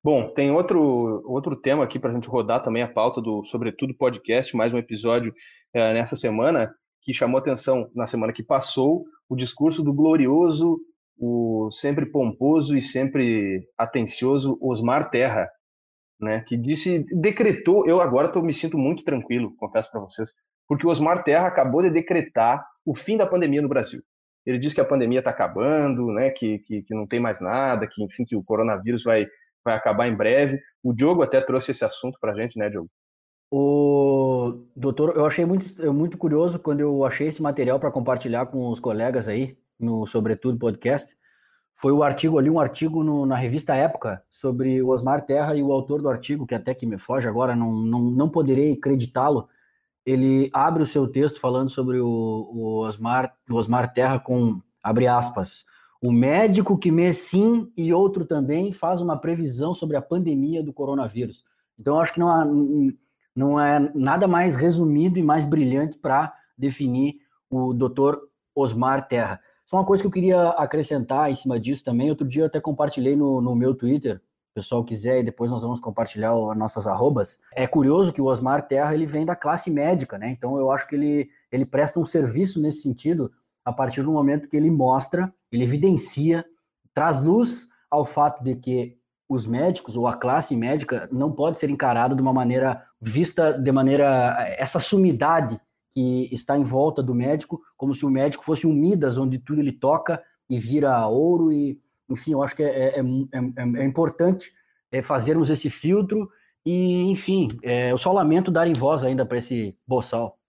Bom, 0.03 0.29
tem 0.33 0.49
outro, 0.49 1.23
outro 1.25 1.55
tema 1.55 1.83
aqui 1.83 1.99
para 1.99 2.09
a 2.09 2.13
gente 2.13 2.27
rodar 2.27 2.61
também 2.61 2.81
a 2.81 2.87
pauta 2.87 3.21
do 3.21 3.43
Sobretudo 3.43 3.93
Podcast, 3.93 4.55
mais 4.55 4.73
um 4.73 4.77
episódio 4.77 5.33
é, 5.73 5.93
nessa 5.93 6.15
semana, 6.15 6.73
que 7.01 7.13
chamou 7.13 7.39
atenção 7.39 7.89
na 7.95 8.05
semana 8.05 8.33
que 8.33 8.43
passou, 8.43 9.05
o 9.27 9.35
discurso 9.35 9.83
do 9.83 9.93
glorioso, 9.93 10.79
o 11.17 11.69
sempre 11.71 12.05
pomposo 12.05 12.75
e 12.75 12.81
sempre 12.81 13.67
atencioso 13.77 14.57
Osmar 14.61 15.09
Terra, 15.09 15.49
né, 16.19 16.43
que 16.47 16.57
disse, 16.57 17.05
decretou, 17.11 17.87
eu 17.87 18.01
agora 18.01 18.29
tô, 18.29 18.41
me 18.41 18.53
sinto 18.53 18.77
muito 18.77 19.03
tranquilo, 19.03 19.55
confesso 19.57 19.89
para 19.91 20.01
vocês, 20.01 20.33
porque 20.67 20.85
o 20.85 20.89
Osmar 20.89 21.23
Terra 21.23 21.47
acabou 21.47 21.81
de 21.81 21.89
decretar 21.89 22.65
o 22.85 22.95
fim 22.95 23.17
da 23.17 23.25
pandemia 23.25 23.61
no 23.61 23.69
Brasil. 23.69 24.01
Ele 24.45 24.57
disse 24.57 24.75
que 24.75 24.81
a 24.81 24.85
pandemia 24.85 25.19
está 25.19 25.31
acabando, 25.31 26.07
né, 26.07 26.29
que, 26.29 26.59
que, 26.59 26.81
que, 26.81 26.93
não 26.93 27.05
tem 27.05 27.19
mais 27.19 27.39
nada, 27.41 27.87
que 27.87 28.03
enfim 28.03 28.25
que 28.25 28.35
o 28.35 28.43
coronavírus 28.43 29.03
vai, 29.03 29.27
vai 29.63 29.75
acabar 29.75 30.07
em 30.07 30.15
breve. 30.15 30.59
O 30.83 30.93
Diogo 30.93 31.21
até 31.21 31.41
trouxe 31.41 31.71
esse 31.71 31.85
assunto 31.85 32.17
para 32.19 32.31
a 32.31 32.35
gente, 32.35 32.57
né, 32.57 32.69
Diogo? 32.69 32.89
O 33.51 34.65
doutor, 34.75 35.15
eu 35.15 35.25
achei 35.25 35.43
muito, 35.43 35.93
muito 35.93 36.17
curioso 36.17 36.59
quando 36.59 36.81
eu 36.81 37.03
achei 37.03 37.27
esse 37.27 37.41
material 37.41 37.79
para 37.79 37.91
compartilhar 37.91 38.45
com 38.45 38.69
os 38.69 38.79
colegas 38.79 39.27
aí 39.27 39.57
no 39.79 40.05
Sobretudo 40.05 40.59
Podcast. 40.59 41.17
Foi 41.75 41.91
o 41.91 42.03
artigo 42.03 42.37
ali, 42.37 42.49
um 42.49 42.59
artigo 42.59 43.03
no, 43.03 43.25
na 43.25 43.35
revista 43.35 43.73
Época 43.73 44.21
sobre 44.29 44.81
o 44.83 44.89
Osmar 44.89 45.25
Terra 45.25 45.55
e 45.55 45.63
o 45.63 45.71
autor 45.71 46.01
do 46.01 46.09
artigo, 46.09 46.45
que 46.45 46.53
até 46.53 46.75
que 46.75 46.85
me 46.85 46.99
foge 46.99 47.27
agora, 47.27 47.55
não, 47.55 47.71
não, 47.71 48.01
não 48.01 48.29
poderei 48.29 48.73
acreditá-lo. 48.73 49.47
Ele 50.05 50.49
abre 50.53 50.83
o 50.83 50.87
seu 50.87 51.07
texto 51.07 51.39
falando 51.39 51.69
sobre 51.69 51.99
o, 51.99 52.07
o, 52.07 52.85
Osmar, 52.85 53.33
o 53.49 53.55
Osmar 53.55 53.93
Terra 53.93 54.19
com, 54.19 54.61
abre 54.83 55.07
aspas, 55.07 55.63
o 56.01 56.11
médico 56.11 56.77
que 56.77 56.91
me 56.91 57.13
sim 57.13 57.71
e 57.75 57.93
outro 57.93 58.25
também 58.25 58.71
faz 58.71 59.01
uma 59.01 59.17
previsão 59.17 59.73
sobre 59.73 59.97
a 59.97 60.01
pandemia 60.01 60.61
do 60.63 60.73
coronavírus. 60.73 61.43
Então, 61.79 61.99
acho 61.99 62.13
que 62.13 62.19
não 62.19 62.29
há 62.29 62.45
não 63.39 63.57
é 63.57 63.89
nada 63.95 64.27
mais 64.27 64.53
resumido 64.53 65.17
e 65.17 65.23
mais 65.23 65.45
brilhante 65.45 65.97
para 65.97 66.33
definir 66.57 67.19
o 67.49 67.73
doutor 67.73 68.19
Osmar 68.53 69.07
Terra. 69.07 69.39
Só 69.65 69.77
uma 69.77 69.85
coisa 69.85 70.03
que 70.03 70.07
eu 70.07 70.11
queria 70.11 70.49
acrescentar 70.49 71.31
em 71.31 71.35
cima 71.35 71.57
disso 71.57 71.81
também, 71.85 72.09
outro 72.09 72.27
dia 72.27 72.41
eu 72.41 72.47
até 72.47 72.59
compartilhei 72.59 73.15
no, 73.15 73.39
no 73.39 73.55
meu 73.55 73.73
Twitter, 73.73 74.17
o 74.17 74.55
pessoal 74.55 74.83
quiser, 74.83 75.19
e 75.19 75.23
depois 75.23 75.49
nós 75.49 75.61
vamos 75.61 75.79
compartilhar 75.79 76.31
as 76.33 76.57
nossas 76.57 76.85
arrobas. 76.85 77.39
É 77.55 77.65
curioso 77.65 78.11
que 78.11 78.21
o 78.21 78.25
Osmar 78.25 78.67
Terra 78.67 78.93
ele 78.93 79.05
vem 79.05 79.25
da 79.25 79.37
classe 79.37 79.71
médica, 79.71 80.17
né? 80.17 80.31
Então 80.31 80.57
eu 80.57 80.69
acho 80.69 80.85
que 80.85 80.95
ele, 80.95 81.29
ele 81.49 81.65
presta 81.65 81.97
um 81.97 82.05
serviço 82.05 82.59
nesse 82.59 82.81
sentido 82.81 83.31
a 83.63 83.71
partir 83.71 84.03
do 84.03 84.11
momento 84.11 84.49
que 84.49 84.57
ele 84.57 84.69
mostra, 84.69 85.33
ele 85.49 85.63
evidencia, 85.63 86.43
traz 86.93 87.21
luz 87.21 87.69
ao 87.89 88.05
fato 88.05 88.43
de 88.43 88.55
que 88.55 88.97
os 89.29 89.45
médicos 89.45 89.95
ou 89.95 90.07
a 90.07 90.17
classe 90.17 90.55
médica 90.55 91.07
não 91.09 91.31
pode 91.31 91.57
ser 91.57 91.69
encarada 91.69 92.15
de 92.15 92.21
uma 92.21 92.33
maneira 92.33 92.83
vista 93.01 93.53
de 93.53 93.71
maneira 93.71 94.35
essa 94.57 94.79
sumidade 94.79 95.59
que 95.91 96.29
está 96.31 96.57
em 96.57 96.63
volta 96.63 97.01
do 97.01 97.15
médico, 97.15 97.61
como 97.75 97.95
se 97.95 98.05
o 98.05 98.09
médico 98.09 98.43
fosse 98.43 98.67
um 98.67 98.73
Midas 98.73 99.17
onde 99.17 99.39
tudo 99.39 99.61
ele 99.61 99.71
toca 99.71 100.21
e 100.49 100.59
vira 100.59 101.07
ouro 101.07 101.51
e 101.51 101.79
enfim, 102.09 102.31
eu 102.31 102.41
acho 102.41 102.55
que 102.55 102.63
é, 102.63 102.99
é, 102.99 102.99
é, 102.99 103.81
é 103.81 103.85
importante 103.85 104.51
fazermos 105.03 105.49
esse 105.49 105.69
filtro 105.69 106.29
e 106.65 107.03
enfim, 107.11 107.49
eu 107.63 107.97
só 107.97 108.11
lamento 108.11 108.49
dar 108.49 108.67
em 108.67 108.73
voz 108.73 109.03
ainda 109.03 109.25
para 109.25 109.37
esse 109.37 109.75
boçal. 109.87 110.39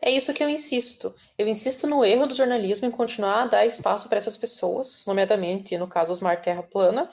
É 0.00 0.10
isso 0.10 0.32
que 0.32 0.42
eu 0.42 0.48
insisto. 0.48 1.14
Eu 1.38 1.46
insisto 1.46 1.86
no 1.86 2.04
erro 2.04 2.26
do 2.26 2.34
jornalismo 2.34 2.86
em 2.86 2.90
continuar 2.90 3.42
a 3.42 3.46
dar 3.46 3.66
espaço 3.66 4.08
para 4.08 4.18
essas 4.18 4.36
pessoas, 4.36 5.04
nomeadamente, 5.06 5.76
no 5.76 5.86
caso, 5.86 6.12
Osmar 6.12 6.40
Terra 6.40 6.62
Plana, 6.62 7.08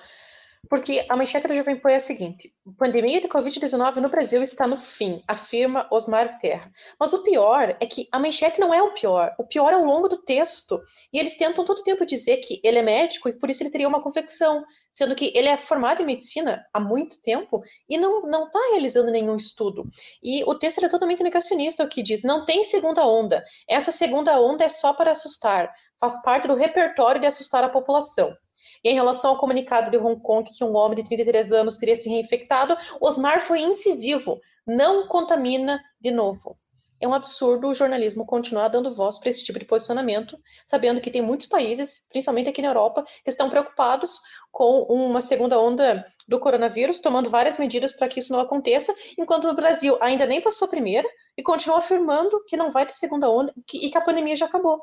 Porque 0.67 1.05
a 1.09 1.15
manchete 1.15 1.47
da 1.47 1.55
Jovem 1.55 1.79
Pan 1.79 1.91
é 1.91 1.95
a 1.95 2.01
seguinte: 2.01 2.53
pandemia 2.77 3.21
de 3.21 3.27
Covid-19 3.27 3.95
no 3.95 4.09
Brasil 4.09 4.43
está 4.43 4.67
no 4.67 4.75
fim, 4.75 5.23
afirma 5.27 5.87
Osmar 5.89 6.37
Terra. 6.39 6.69
Mas 6.99 7.13
o 7.13 7.23
pior 7.23 7.75
é 7.79 7.85
que 7.85 8.07
a 8.11 8.19
manchete 8.19 8.59
não 8.59 8.73
é 8.73 8.81
o 8.83 8.93
pior. 8.93 9.33
O 9.39 9.45
pior 9.45 9.71
é 9.71 9.75
ao 9.75 9.85
longo 9.85 10.09
do 10.09 10.17
texto. 10.17 10.79
E 11.13 11.19
eles 11.19 11.35
tentam 11.35 11.63
todo 11.63 11.83
tempo 11.83 12.05
dizer 12.05 12.37
que 12.37 12.59
ele 12.63 12.77
é 12.77 12.81
médico 12.81 13.29
e 13.29 13.33
por 13.33 13.49
isso 13.49 13.63
ele 13.63 13.71
teria 13.71 13.87
uma 13.87 14.01
confecção, 14.01 14.63
sendo 14.91 15.15
que 15.15 15.31
ele 15.33 15.47
é 15.47 15.57
formado 15.57 16.01
em 16.01 16.05
medicina 16.05 16.65
há 16.73 16.79
muito 16.79 17.21
tempo 17.21 17.63
e 17.89 17.97
não 17.97 18.45
está 18.45 18.59
realizando 18.71 19.11
nenhum 19.11 19.37
estudo. 19.37 19.89
E 20.21 20.43
o 20.43 20.55
texto 20.55 20.83
é 20.83 20.89
totalmente 20.89 21.23
negacionista, 21.23 21.83
o 21.83 21.89
que 21.89 22.03
diz: 22.03 22.21
não 22.21 22.45
tem 22.45 22.63
segunda 22.63 23.07
onda. 23.07 23.43
Essa 23.67 23.91
segunda 23.91 24.39
onda 24.39 24.65
é 24.65 24.69
só 24.69 24.93
para 24.93 25.11
assustar, 25.11 25.73
faz 25.99 26.21
parte 26.21 26.47
do 26.47 26.55
repertório 26.55 27.21
de 27.21 27.27
assustar 27.27 27.63
a 27.63 27.69
população. 27.69 28.35
Em 28.83 28.93
relação 28.93 29.31
ao 29.31 29.38
comunicado 29.38 29.91
de 29.91 29.98
Hong 29.98 30.21
Kong 30.21 30.50
que 30.50 30.63
um 30.63 30.75
homem 30.75 30.95
de 30.95 31.03
33 31.03 31.51
anos 31.51 31.77
teria 31.77 31.95
se 31.95 32.09
reinfectado, 32.09 32.77
Osmar 33.01 33.41
foi 33.41 33.62
incisivo. 33.62 34.39
Não 34.65 35.07
contamina 35.07 35.81
de 36.00 36.12
novo. 36.12 36.57
É 37.01 37.07
um 37.07 37.13
absurdo 37.13 37.69
o 37.69 37.74
jornalismo 37.74 38.25
continuar 38.25 38.67
dando 38.67 38.93
voz 38.93 39.19
para 39.19 39.29
esse 39.29 39.43
tipo 39.43 39.57
de 39.57 39.63
posicionamento, 39.63 40.38
sabendo 40.65 41.00
que 41.00 41.09
tem 41.09 41.21
muitos 41.21 41.48
países, 41.48 42.05
principalmente 42.09 42.50
aqui 42.50 42.62
na 42.62 42.67
Europa, 42.67 43.05
que 43.24 43.29
estão 43.29 43.50
preocupados 43.50 44.19
com 44.51 44.81
uma 44.83 45.21
segunda 45.21 45.57
onda 45.57 46.05
do 46.27 46.39
coronavírus, 46.39 47.00
tomando 47.00 47.29
várias 47.29 47.57
medidas 47.57 47.93
para 47.93 48.09
que 48.09 48.19
isso 48.19 48.33
não 48.33 48.41
aconteça, 48.41 48.93
enquanto 49.17 49.48
o 49.48 49.53
Brasil 49.53 49.98
ainda 50.01 50.25
nem 50.25 50.41
passou 50.41 50.67
a 50.67 50.71
primeira 50.71 51.07
e 51.38 51.41
continua 51.41 51.79
afirmando 51.79 52.43
que 52.45 52.57
não 52.57 52.69
vai 52.69 52.86
ter 52.86 52.93
segunda 52.93 53.29
onda 53.29 53.53
e 53.74 53.89
que 53.89 53.98
a 53.98 54.01
pandemia 54.01 54.36
já 54.36 54.48
acabou. 54.48 54.81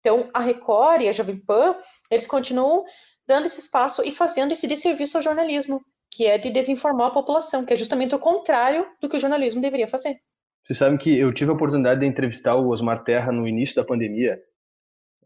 Então, 0.00 0.30
a 0.34 0.40
Record 0.40 1.02
e 1.02 1.08
a 1.08 1.12
Jovem 1.12 1.38
Pan, 1.38 1.76
eles 2.10 2.26
continuam 2.26 2.84
dando 3.28 3.46
esse 3.46 3.60
espaço 3.60 4.02
e 4.02 4.10
fazendo 4.10 4.52
esse 4.52 4.66
desserviço 4.66 5.18
ao 5.18 5.22
jornalismo, 5.22 5.80
que 6.10 6.26
é 6.26 6.38
de 6.38 6.50
desinformar 6.50 7.08
a 7.08 7.14
população, 7.14 7.64
que 7.64 7.74
é 7.74 7.76
justamente 7.76 8.14
o 8.14 8.18
contrário 8.18 8.86
do 9.00 9.08
que 9.08 9.16
o 9.16 9.20
jornalismo 9.20 9.60
deveria 9.60 9.86
fazer. 9.86 10.16
Vocês 10.64 10.78
sabem 10.78 10.98
que 10.98 11.16
eu 11.18 11.32
tive 11.32 11.50
a 11.50 11.54
oportunidade 11.54 12.00
de 12.00 12.06
entrevistar 12.06 12.56
o 12.56 12.68
Osmar 12.68 13.04
Terra 13.04 13.30
no 13.30 13.46
início 13.46 13.76
da 13.76 13.84
pandemia. 13.84 14.38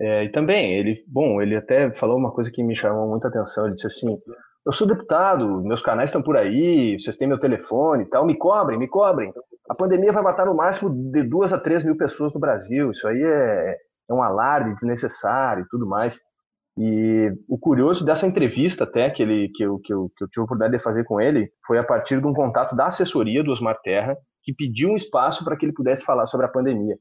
É, 0.00 0.24
e 0.24 0.30
também, 0.30 0.74
ele, 0.74 1.04
bom, 1.06 1.40
ele 1.40 1.56
até 1.56 1.92
falou 1.94 2.18
uma 2.18 2.32
coisa 2.32 2.50
que 2.50 2.62
me 2.62 2.74
chamou 2.74 3.08
muita 3.08 3.28
atenção. 3.28 3.66
Ele 3.66 3.74
disse 3.74 3.86
assim: 3.86 4.18
Eu 4.66 4.72
sou 4.72 4.86
deputado, 4.86 5.62
meus 5.62 5.82
canais 5.82 6.10
estão 6.10 6.22
por 6.22 6.36
aí, 6.36 6.98
vocês 6.98 7.16
têm 7.16 7.28
meu 7.28 7.38
telefone 7.38 8.04
e 8.04 8.08
tal, 8.08 8.26
me 8.26 8.36
cobrem, 8.36 8.78
me 8.78 8.88
cobrem. 8.88 9.32
A 9.68 9.74
pandemia 9.74 10.12
vai 10.12 10.22
matar 10.22 10.46
no 10.46 10.54
máximo 10.54 10.90
de 10.90 11.22
duas 11.22 11.52
a 11.52 11.58
três 11.58 11.84
mil 11.84 11.96
pessoas 11.96 12.32
no 12.34 12.40
Brasil. 12.40 12.90
Isso 12.90 13.06
aí 13.06 13.22
é, 13.22 13.76
é 14.10 14.14
um 14.14 14.22
alarde 14.22 14.74
desnecessário 14.74 15.64
e 15.64 15.68
tudo 15.68 15.86
mais. 15.86 16.20
E 16.76 17.30
o 17.48 17.58
curioso 17.58 18.04
dessa 18.04 18.26
entrevista 18.26 18.84
até 18.84 19.10
que, 19.10 19.22
ele, 19.22 19.50
que, 19.54 19.62
eu, 19.62 19.78
que, 19.78 19.92
eu, 19.92 20.10
que 20.16 20.24
eu 20.24 20.28
tive 20.28 20.40
a 20.40 20.44
oportunidade 20.44 20.76
de 20.76 20.82
fazer 20.82 21.04
com 21.04 21.20
ele 21.20 21.50
foi 21.66 21.78
a 21.78 21.84
partir 21.84 22.20
de 22.20 22.26
um 22.26 22.32
contato 22.32 22.74
da 22.74 22.86
assessoria 22.86 23.44
do 23.44 23.50
Osmar 23.50 23.78
Terra, 23.82 24.16
que 24.42 24.54
pediu 24.54 24.90
um 24.90 24.96
espaço 24.96 25.44
para 25.44 25.56
que 25.56 25.66
ele 25.66 25.74
pudesse 25.74 26.02
falar 26.02 26.26
sobre 26.26 26.46
a 26.46 26.48
pandemia. 26.48 26.96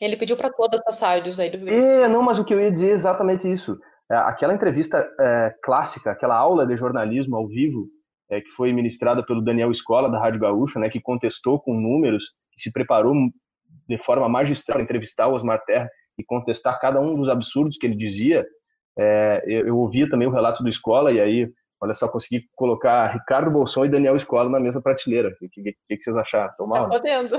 Ele 0.00 0.16
pediu 0.16 0.36
para 0.36 0.50
todas 0.50 0.80
as 0.86 1.00
rádios 1.00 1.40
aí 1.40 1.50
do 1.50 1.68
É, 1.68 2.08
não, 2.08 2.22
mas 2.22 2.38
o 2.38 2.44
que 2.44 2.52
eu 2.52 2.60
ia 2.60 2.70
dizer 2.70 2.90
é 2.90 2.92
exatamente 2.92 3.50
isso. 3.50 3.78
É, 4.10 4.16
aquela 4.16 4.52
entrevista 4.52 5.06
é, 5.18 5.54
clássica, 5.62 6.10
aquela 6.10 6.36
aula 6.36 6.66
de 6.66 6.76
jornalismo 6.76 7.36
ao 7.36 7.48
vivo, 7.48 7.88
é, 8.30 8.40
que 8.40 8.50
foi 8.50 8.72
ministrada 8.72 9.24
pelo 9.24 9.42
Daniel 9.42 9.70
Escola, 9.70 10.10
da 10.10 10.18
Rádio 10.18 10.40
Gaúcha, 10.40 10.78
né, 10.78 10.90
que 10.90 11.00
contestou 11.00 11.60
com 11.60 11.74
números, 11.74 12.24
que 12.52 12.60
se 12.60 12.72
preparou 12.72 13.14
de 13.88 13.98
forma 13.98 14.28
magistral 14.28 14.76
para 14.76 14.84
entrevistar 14.84 15.28
o 15.28 15.34
Osmar 15.34 15.62
Terra 15.64 15.88
e 16.18 16.24
contestar 16.24 16.78
cada 16.80 17.00
um 17.00 17.16
dos 17.16 17.28
absurdos 17.28 17.76
que 17.76 17.86
ele 17.86 17.96
dizia, 17.96 18.44
é, 18.98 19.42
eu, 19.46 19.66
eu 19.66 19.78
ouvia 19.78 20.08
também 20.08 20.28
o 20.28 20.30
relato 20.30 20.62
do 20.62 20.68
Escola, 20.68 21.12
e 21.12 21.20
aí, 21.20 21.48
olha 21.80 21.94
só, 21.94 22.08
consegui 22.08 22.46
colocar 22.54 23.06
Ricardo 23.08 23.50
Bolson 23.50 23.84
e 23.84 23.90
Daniel 23.90 24.16
Escola 24.16 24.48
na 24.48 24.60
mesma 24.60 24.82
prateleira. 24.82 25.30
O 25.30 25.48
que, 25.48 25.48
que, 25.48 25.96
que, 25.96 26.02
vocês 26.02 26.16
acharam? 26.16 26.52
Tá 26.56 26.98
podendo. 26.98 27.36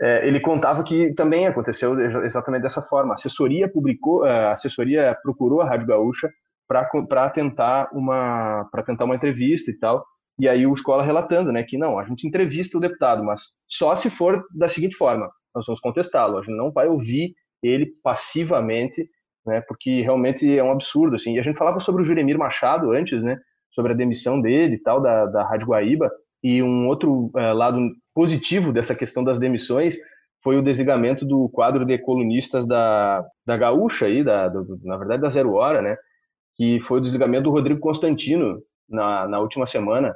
É, 0.00 0.26
ele 0.26 0.40
contava 0.40 0.82
que 0.82 1.14
também 1.14 1.46
aconteceu 1.46 1.98
exatamente 2.24 2.62
dessa 2.62 2.82
forma. 2.82 3.12
A 3.12 3.14
assessoria 3.14 3.70
publicou, 3.70 4.24
a 4.24 4.52
assessoria 4.52 5.16
procurou 5.22 5.60
a 5.60 5.68
Rádio 5.68 5.86
Gaúcha 5.86 6.30
para 6.66 7.30
tentar 7.30 7.88
uma 7.92 8.68
para 8.72 8.82
tentar 8.82 9.04
uma 9.04 9.14
entrevista 9.14 9.70
e 9.70 9.78
tal. 9.78 10.04
E 10.38 10.48
aí 10.48 10.66
o 10.66 10.74
escola 10.74 11.04
relatando, 11.04 11.52
né, 11.52 11.62
que 11.62 11.78
não, 11.78 11.96
a 11.96 12.04
gente 12.04 12.26
entrevista 12.26 12.76
o 12.76 12.80
deputado, 12.80 13.22
mas 13.24 13.42
só 13.68 13.94
se 13.94 14.10
for 14.10 14.44
da 14.52 14.68
seguinte 14.68 14.96
forma, 14.96 15.30
nós 15.54 15.64
vamos 15.64 15.80
contestá-lo, 15.80 16.38
a 16.38 16.42
gente 16.42 16.56
não 16.56 16.72
vai 16.72 16.88
ouvir 16.88 17.34
ele 17.62 17.86
passivamente 18.02 19.08
né? 19.46 19.60
Porque 19.62 20.02
realmente 20.02 20.56
é 20.56 20.62
um 20.62 20.70
absurdo, 20.70 21.16
assim. 21.16 21.34
E 21.34 21.38
a 21.38 21.42
gente 21.42 21.58
falava 21.58 21.80
sobre 21.80 22.02
o 22.02 22.04
Juremir 22.04 22.38
Machado 22.38 22.92
antes, 22.92 23.22
né? 23.22 23.38
Sobre 23.70 23.92
a 23.92 23.96
demissão 23.96 24.40
dele 24.40 24.76
e 24.76 24.82
tal, 24.82 25.00
da, 25.00 25.26
da 25.26 25.44
Rádio 25.46 25.68
Guaíba. 25.68 26.10
E 26.42 26.62
um 26.62 26.86
outro 26.88 27.30
é, 27.36 27.52
lado 27.52 27.78
positivo 28.14 28.72
dessa 28.72 28.94
questão 28.94 29.24
das 29.24 29.38
demissões 29.38 29.96
foi 30.42 30.58
o 30.58 30.62
desligamento 30.62 31.24
do 31.24 31.48
quadro 31.48 31.86
de 31.86 31.96
colunistas 31.98 32.66
da, 32.66 33.24
da 33.46 33.56
Gaúcha, 33.56 34.04
aí, 34.04 34.22
da, 34.22 34.48
do, 34.48 34.78
na 34.82 34.98
verdade 34.98 35.22
da 35.22 35.28
Zero 35.30 35.54
Hora, 35.54 35.80
né? 35.80 35.96
Que 36.56 36.80
foi 36.80 36.98
o 36.98 37.00
desligamento 37.00 37.44
do 37.44 37.50
Rodrigo 37.50 37.80
Constantino 37.80 38.60
na, 38.88 39.26
na 39.26 39.40
última 39.40 39.66
semana, 39.66 40.14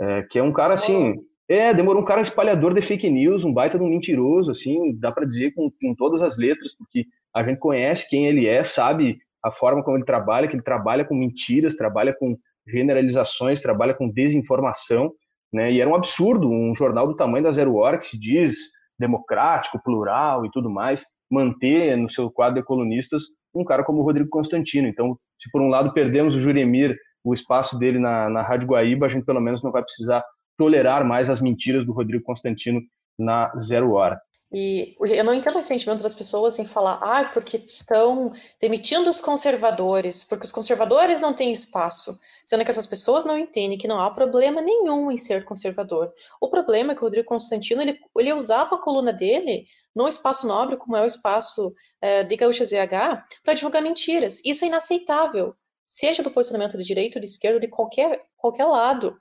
é, 0.00 0.22
que 0.22 0.38
é 0.38 0.42
um 0.42 0.52
cara 0.52 0.74
assim. 0.74 1.16
É, 1.48 1.72
demorou 1.72 2.02
um 2.02 2.04
cara 2.04 2.20
espalhador 2.20 2.74
de 2.74 2.82
fake 2.82 3.08
news, 3.08 3.44
um 3.44 3.52
baita 3.52 3.78
de 3.78 3.84
um 3.84 3.88
mentiroso, 3.88 4.50
assim, 4.50 4.96
dá 4.98 5.12
para 5.12 5.24
dizer 5.24 5.52
com, 5.54 5.70
com 5.70 5.94
todas 5.94 6.20
as 6.22 6.36
letras, 6.36 6.74
porque 6.76 7.06
a 7.32 7.44
gente 7.44 7.58
conhece 7.58 8.08
quem 8.08 8.26
ele 8.26 8.46
é, 8.46 8.64
sabe 8.64 9.18
a 9.44 9.50
forma 9.50 9.82
como 9.84 9.96
ele 9.96 10.04
trabalha, 10.04 10.48
que 10.48 10.56
ele 10.56 10.62
trabalha 10.62 11.04
com 11.04 11.14
mentiras, 11.14 11.76
trabalha 11.76 12.12
com 12.12 12.36
generalizações, 12.66 13.60
trabalha 13.60 13.94
com 13.94 14.10
desinformação, 14.10 15.12
né? 15.52 15.70
E 15.70 15.80
era 15.80 15.88
um 15.88 15.94
absurdo 15.94 16.50
um 16.50 16.74
jornal 16.74 17.06
do 17.06 17.14
tamanho 17.14 17.44
da 17.44 17.52
Zero 17.52 17.76
Hora, 17.76 17.98
que 17.98 18.06
se 18.06 18.18
diz 18.18 18.56
democrático, 18.98 19.80
plural 19.82 20.44
e 20.44 20.50
tudo 20.50 20.68
mais, 20.68 21.04
manter 21.30 21.96
no 21.96 22.08
seu 22.08 22.28
quadro 22.30 22.60
de 22.60 22.66
colunistas 22.66 23.22
um 23.54 23.64
cara 23.64 23.84
como 23.84 24.00
o 24.00 24.02
Rodrigo 24.02 24.28
Constantino. 24.28 24.88
Então, 24.88 25.16
se 25.38 25.50
por 25.50 25.62
um 25.62 25.68
lado 25.68 25.92
perdemos 25.92 26.34
o 26.34 26.40
Juremir, 26.40 26.96
o 27.24 27.32
espaço 27.32 27.78
dele 27.78 27.98
na, 27.98 28.28
na 28.28 28.42
Rádio 28.42 28.68
Guaíba, 28.68 29.06
a 29.06 29.08
gente 29.08 29.24
pelo 29.24 29.40
menos 29.40 29.62
não 29.62 29.72
vai 29.72 29.82
precisar 29.82 30.22
tolerar 30.56 31.04
mais 31.04 31.28
as 31.28 31.40
mentiras 31.40 31.84
do 31.84 31.92
Rodrigo 31.92 32.24
Constantino 32.24 32.80
na 33.18 33.54
Zero 33.56 33.92
Hora. 33.92 34.20
E 34.52 34.96
eu 35.00 35.24
não 35.24 35.34
entendo 35.34 35.58
o 35.58 35.64
sentimento 35.64 36.02
das 36.02 36.14
pessoas 36.14 36.58
em 36.58 36.66
falar, 36.66 37.00
ah, 37.02 37.30
porque 37.34 37.56
estão 37.56 38.32
demitindo 38.60 39.10
os 39.10 39.20
conservadores, 39.20 40.22
porque 40.22 40.44
os 40.46 40.52
conservadores 40.52 41.20
não 41.20 41.34
têm 41.34 41.50
espaço. 41.50 42.16
Sendo 42.44 42.64
que 42.64 42.70
essas 42.70 42.86
pessoas 42.86 43.24
não 43.24 43.36
entendem 43.36 43.76
que 43.76 43.88
não 43.88 44.00
há 44.00 44.08
problema 44.08 44.62
nenhum 44.62 45.10
em 45.10 45.18
ser 45.18 45.44
conservador. 45.44 46.12
O 46.40 46.48
problema 46.48 46.92
é 46.92 46.94
que 46.94 47.00
o 47.00 47.04
Rodrigo 47.04 47.26
Constantino, 47.26 47.82
ele, 47.82 47.98
ele 48.16 48.32
usava 48.32 48.76
a 48.76 48.80
coluna 48.80 49.12
dele 49.12 49.66
num 49.94 50.06
espaço 50.06 50.46
nobre, 50.46 50.76
como 50.76 50.96
é 50.96 51.02
o 51.02 51.06
espaço 51.06 51.74
é, 52.00 52.22
de 52.22 52.36
Gaúcha 52.36 52.64
ZH, 52.64 53.24
para 53.42 53.54
divulgar 53.54 53.82
mentiras. 53.82 54.40
Isso 54.44 54.64
é 54.64 54.68
inaceitável, 54.68 55.56
seja 55.84 56.22
do 56.22 56.30
posicionamento 56.30 56.78
de 56.78 56.84
direita 56.84 57.18
de 57.18 57.26
esquerda, 57.26 57.58
de 57.58 57.68
qualquer, 57.68 58.22
qualquer 58.36 58.66
lado. 58.66 59.18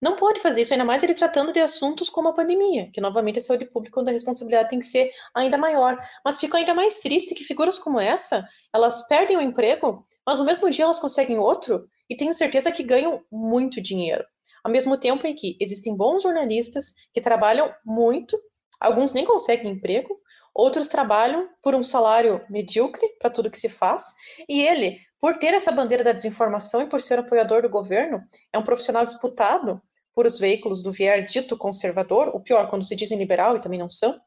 Não 0.00 0.16
pode 0.16 0.40
fazer 0.40 0.62
isso, 0.62 0.72
ainda 0.72 0.84
mais 0.84 1.02
ele 1.02 1.12
tratando 1.12 1.52
de 1.52 1.60
assuntos 1.60 2.08
como 2.08 2.28
a 2.28 2.32
pandemia, 2.32 2.90
que 2.90 3.02
novamente 3.02 3.38
é 3.38 3.42
saúde 3.42 3.66
pública, 3.66 4.00
onde 4.00 4.08
a 4.08 4.12
responsabilidade 4.12 4.70
tem 4.70 4.78
que 4.78 4.86
ser 4.86 5.10
ainda 5.34 5.58
maior. 5.58 5.98
Mas 6.24 6.40
fica 6.40 6.56
ainda 6.56 6.72
mais 6.72 6.98
triste 6.98 7.34
que 7.34 7.44
figuras 7.44 7.78
como 7.78 8.00
essa, 8.00 8.48
elas 8.74 9.06
perdem 9.06 9.36
o 9.36 9.42
emprego, 9.42 10.06
mas 10.26 10.38
no 10.38 10.46
mesmo 10.46 10.70
dia 10.70 10.84
elas 10.84 10.98
conseguem 10.98 11.38
outro 11.38 11.86
e 12.08 12.16
tenho 12.16 12.32
certeza 12.32 12.72
que 12.72 12.82
ganham 12.82 13.22
muito 13.30 13.82
dinheiro. 13.82 14.24
Ao 14.64 14.70
mesmo 14.70 14.96
tempo 14.96 15.26
em 15.26 15.34
que 15.34 15.56
existem 15.60 15.94
bons 15.94 16.22
jornalistas 16.22 16.94
que 17.12 17.20
trabalham 17.20 17.70
muito, 17.84 18.38
alguns 18.80 19.12
nem 19.12 19.26
conseguem 19.26 19.72
emprego, 19.72 20.18
outros 20.54 20.88
trabalham 20.88 21.48
por 21.62 21.74
um 21.74 21.82
salário 21.82 22.42
medíocre 22.48 23.06
para 23.18 23.30
tudo 23.30 23.50
que 23.50 23.58
se 23.58 23.68
faz, 23.68 24.14
e 24.48 24.62
ele, 24.62 24.98
por 25.20 25.38
ter 25.38 25.54
essa 25.54 25.70
bandeira 25.70 26.02
da 26.02 26.12
desinformação 26.12 26.82
e 26.82 26.86
por 26.86 27.00
ser 27.00 27.18
apoiador 27.18 27.62
do 27.62 27.68
governo, 27.68 28.22
é 28.52 28.58
um 28.58 28.64
profissional 28.64 29.04
disputado 29.04 29.80
por 30.20 30.26
os 30.26 30.38
veículos 30.38 30.82
do 30.82 30.92
vier 30.92 31.24
dito 31.24 31.56
conservador, 31.56 32.28
o 32.36 32.40
pior, 32.40 32.68
quando 32.68 32.84
se 32.84 32.94
dizem 32.94 33.16
liberal 33.16 33.56
e 33.56 33.62
também 33.62 33.78
não 33.78 33.88
são, 33.88 34.20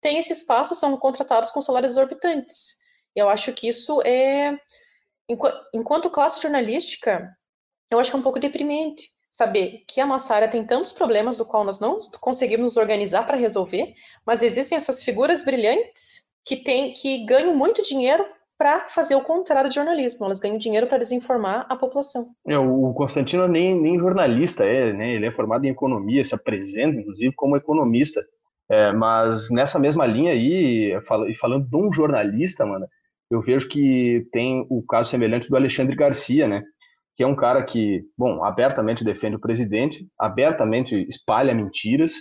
tem 0.00 0.16
esse 0.16 0.32
espaço, 0.32 0.74
são 0.74 0.96
contratados 0.96 1.50
com 1.50 1.60
salários 1.60 1.92
exorbitantes. 1.92 2.76
Eu 3.14 3.28
acho 3.28 3.52
que 3.52 3.68
isso 3.68 4.00
é, 4.06 4.58
enquanto 5.74 6.08
classe 6.08 6.40
jornalística, 6.40 7.30
eu 7.90 7.98
acho 7.98 8.10
que 8.10 8.16
é 8.16 8.18
um 8.18 8.22
pouco 8.22 8.40
deprimente 8.40 9.10
saber 9.28 9.84
que 9.86 10.00
a 10.00 10.06
nossa 10.06 10.34
área 10.34 10.48
tem 10.48 10.64
tantos 10.64 10.92
problemas 10.92 11.36
do 11.36 11.44
qual 11.44 11.62
nós 11.62 11.78
não 11.78 11.98
conseguimos 12.22 12.64
nos 12.64 12.76
organizar 12.78 13.26
para 13.26 13.36
resolver, 13.36 13.92
mas 14.24 14.40
existem 14.40 14.78
essas 14.78 15.02
figuras 15.02 15.44
brilhantes 15.44 16.22
que 16.42 16.56
têm 16.56 16.94
que 16.94 17.26
ganham 17.26 17.54
muito 17.54 17.82
dinheiro 17.82 18.24
para 18.58 18.88
fazer 18.88 19.14
o 19.14 19.22
contrário 19.22 19.70
de 19.70 19.76
jornalismo. 19.76 20.26
Elas 20.26 20.40
ganham 20.40 20.58
dinheiro 20.58 20.88
para 20.88 20.98
desinformar 20.98 21.64
a 21.68 21.76
população. 21.76 22.30
É, 22.46 22.58
o 22.58 22.92
Constantino 22.92 23.46
nem, 23.46 23.80
nem 23.80 23.98
jornalista 23.98 24.64
é, 24.64 24.92
né? 24.92 25.14
Ele 25.14 25.26
é 25.26 25.32
formado 25.32 25.64
em 25.64 25.70
economia, 25.70 26.24
se 26.24 26.34
apresenta, 26.34 26.98
inclusive, 26.98 27.32
como 27.36 27.56
economista. 27.56 28.24
É, 28.70 28.92
mas 28.92 29.48
nessa 29.50 29.78
mesma 29.78 30.04
linha 30.04 30.32
aí, 30.32 30.92
e 31.28 31.34
falando 31.36 31.66
de 31.66 31.76
um 31.76 31.92
jornalista, 31.92 32.66
mano, 32.66 32.86
eu 33.30 33.40
vejo 33.40 33.68
que 33.68 34.26
tem 34.32 34.66
o 34.68 34.84
caso 34.84 35.10
semelhante 35.10 35.48
do 35.48 35.56
Alexandre 35.56 35.94
Garcia, 35.94 36.48
né? 36.48 36.62
que 37.18 37.24
é 37.24 37.26
um 37.26 37.34
cara 37.34 37.64
que, 37.64 38.04
bom, 38.16 38.44
abertamente 38.44 39.02
defende 39.02 39.34
o 39.34 39.40
presidente, 39.40 40.06
abertamente 40.16 40.94
espalha 41.08 41.52
mentiras 41.52 42.12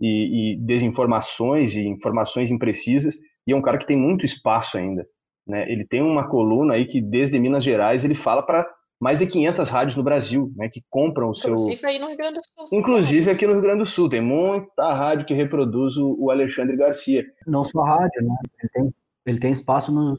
e, 0.00 0.54
e 0.54 0.56
desinformações 0.60 1.76
e 1.76 1.82
informações 1.82 2.50
imprecisas, 2.50 3.14
e 3.46 3.52
é 3.52 3.56
um 3.56 3.62
cara 3.62 3.78
que 3.78 3.86
tem 3.86 3.96
muito 3.96 4.24
espaço 4.24 4.76
ainda. 4.76 5.06
Né? 5.50 5.70
Ele 5.70 5.84
tem 5.84 6.00
uma 6.00 6.28
coluna 6.28 6.74
aí 6.74 6.86
que, 6.86 7.00
desde 7.00 7.38
Minas 7.38 7.64
Gerais, 7.64 8.04
ele 8.04 8.14
fala 8.14 8.42
para 8.42 8.66
mais 9.00 9.18
de 9.18 9.26
500 9.26 9.68
rádios 9.68 9.96
no 9.96 10.02
Brasil, 10.02 10.52
né, 10.54 10.68
que 10.68 10.84
compram 10.90 11.30
o 11.30 11.34
seu... 11.34 11.52
Inclusive 11.52 11.86
aí 11.86 11.98
no 11.98 12.08
Rio 12.08 12.16
Grande 12.18 12.38
do 12.38 12.44
Sul. 12.44 12.78
Inclusive 12.78 13.30
aqui 13.30 13.46
no 13.46 13.54
Rio 13.54 13.62
Grande 13.62 13.78
do 13.78 13.86
Sul, 13.86 14.10
tem 14.10 14.20
muita 14.20 14.92
rádio 14.92 15.24
que 15.24 15.32
reproduz 15.32 15.96
o, 15.96 16.30
Alexandre 16.30 16.76
Garcia. 16.76 17.24
Não 17.46 17.64
só 17.64 17.82
rádio, 17.82 18.22
né? 18.22 18.34
Ele 18.60 18.70
tem, 18.72 18.94
ele 19.24 19.40
tem 19.40 19.52
espaço 19.52 19.90
nos, 19.90 20.18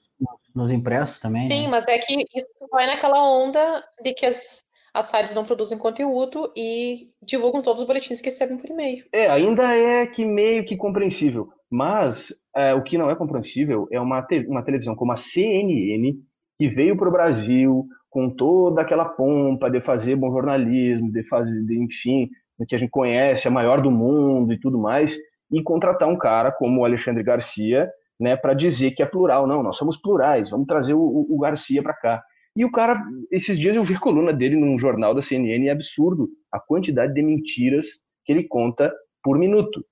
nos 0.54 0.72
impressos 0.72 1.20
também. 1.20 1.48
Sim, 1.48 1.64
né? 1.64 1.68
mas 1.68 1.88
é 1.88 2.00
que 2.00 2.26
isso 2.36 2.68
vai 2.72 2.88
naquela 2.88 3.24
onda 3.24 3.84
de 4.04 4.14
que 4.16 4.26
as, 4.26 4.64
as 4.92 5.12
rádios 5.12 5.36
não 5.36 5.46
produzem 5.46 5.78
conteúdo 5.78 6.52
e 6.58 7.10
divulgam 7.22 7.62
todos 7.62 7.82
os 7.82 7.88
boletins 7.88 8.20
que 8.20 8.30
recebem 8.30 8.58
por 8.58 8.70
e-mail. 8.70 9.06
É, 9.14 9.30
ainda 9.30 9.76
é 9.76 10.08
que 10.08 10.26
meio 10.26 10.66
que 10.66 10.76
compreensível. 10.76 11.54
Mas 11.72 12.34
é, 12.56 12.74
o 12.74 12.84
que 12.84 12.98
não 12.98 13.10
é 13.10 13.16
compreensível 13.16 13.88
é 13.92 14.00
uma, 14.00 14.22
te 14.22 14.46
uma 14.48 14.64
televisão 14.64 14.96
como 14.96 15.14
a 15.14 15.18
CNN, 15.18 16.14
que 16.58 16.68
veio 16.68 16.98
para 16.98 17.08
o 17.08 17.12
Brasil 17.12 17.88
com 18.10 18.30
toda 18.30 18.82
aquela 18.82 19.06
pompa 19.06 19.72
de 19.72 19.80
fazer 19.80 20.18
bom 20.18 20.30
jornalismo, 20.32 21.10
de 21.12 21.24
fazer, 21.24 21.66
de, 21.66 21.82
enfim, 21.82 22.30
que 22.68 22.76
a 22.76 22.78
gente 22.78 22.92
conhece, 22.92 23.48
a 23.48 23.52
maior 23.52 23.82
do 23.82 23.90
mundo 23.90 24.54
e 24.54 24.60
tudo 24.60 24.78
mais, 24.78 25.18
e 25.50 25.64
contratar 25.64 26.08
um 26.10 26.18
cara 26.18 26.52
como 26.52 26.82
o 26.82 26.86
Alexandre 26.86 27.24
Garcia, 27.24 27.90
né, 28.20 28.36
para 28.36 28.54
dizer 28.54 28.92
que 28.92 29.02
é 29.02 29.06
plural. 29.06 29.48
Não, 29.48 29.64
nós 29.64 29.78
somos 29.78 29.98
plurais, 29.98 30.50
vamos 30.50 30.68
trazer 30.68 30.94
o, 30.94 31.26
o 31.30 31.40
Garcia 31.40 31.82
para 31.82 31.94
cá. 31.94 32.24
E 32.56 32.66
o 32.66 32.72
cara, 32.72 33.02
esses 33.32 33.58
dias 33.58 33.76
eu 33.76 33.84
vi 33.84 33.96
a 33.96 34.00
coluna 34.00 34.34
dele 34.34 34.58
num 34.58 34.78
jornal 34.78 35.16
da 35.16 35.22
CNN, 35.22 35.68
é 35.68 35.72
absurdo 35.72 36.30
a 36.52 36.60
quantidade 36.60 37.14
de 37.14 37.24
mentiras 37.24 37.86
que 38.26 38.34
ele 38.34 38.44
conta 38.48 38.94
por 39.24 39.40
minuto. 39.40 39.84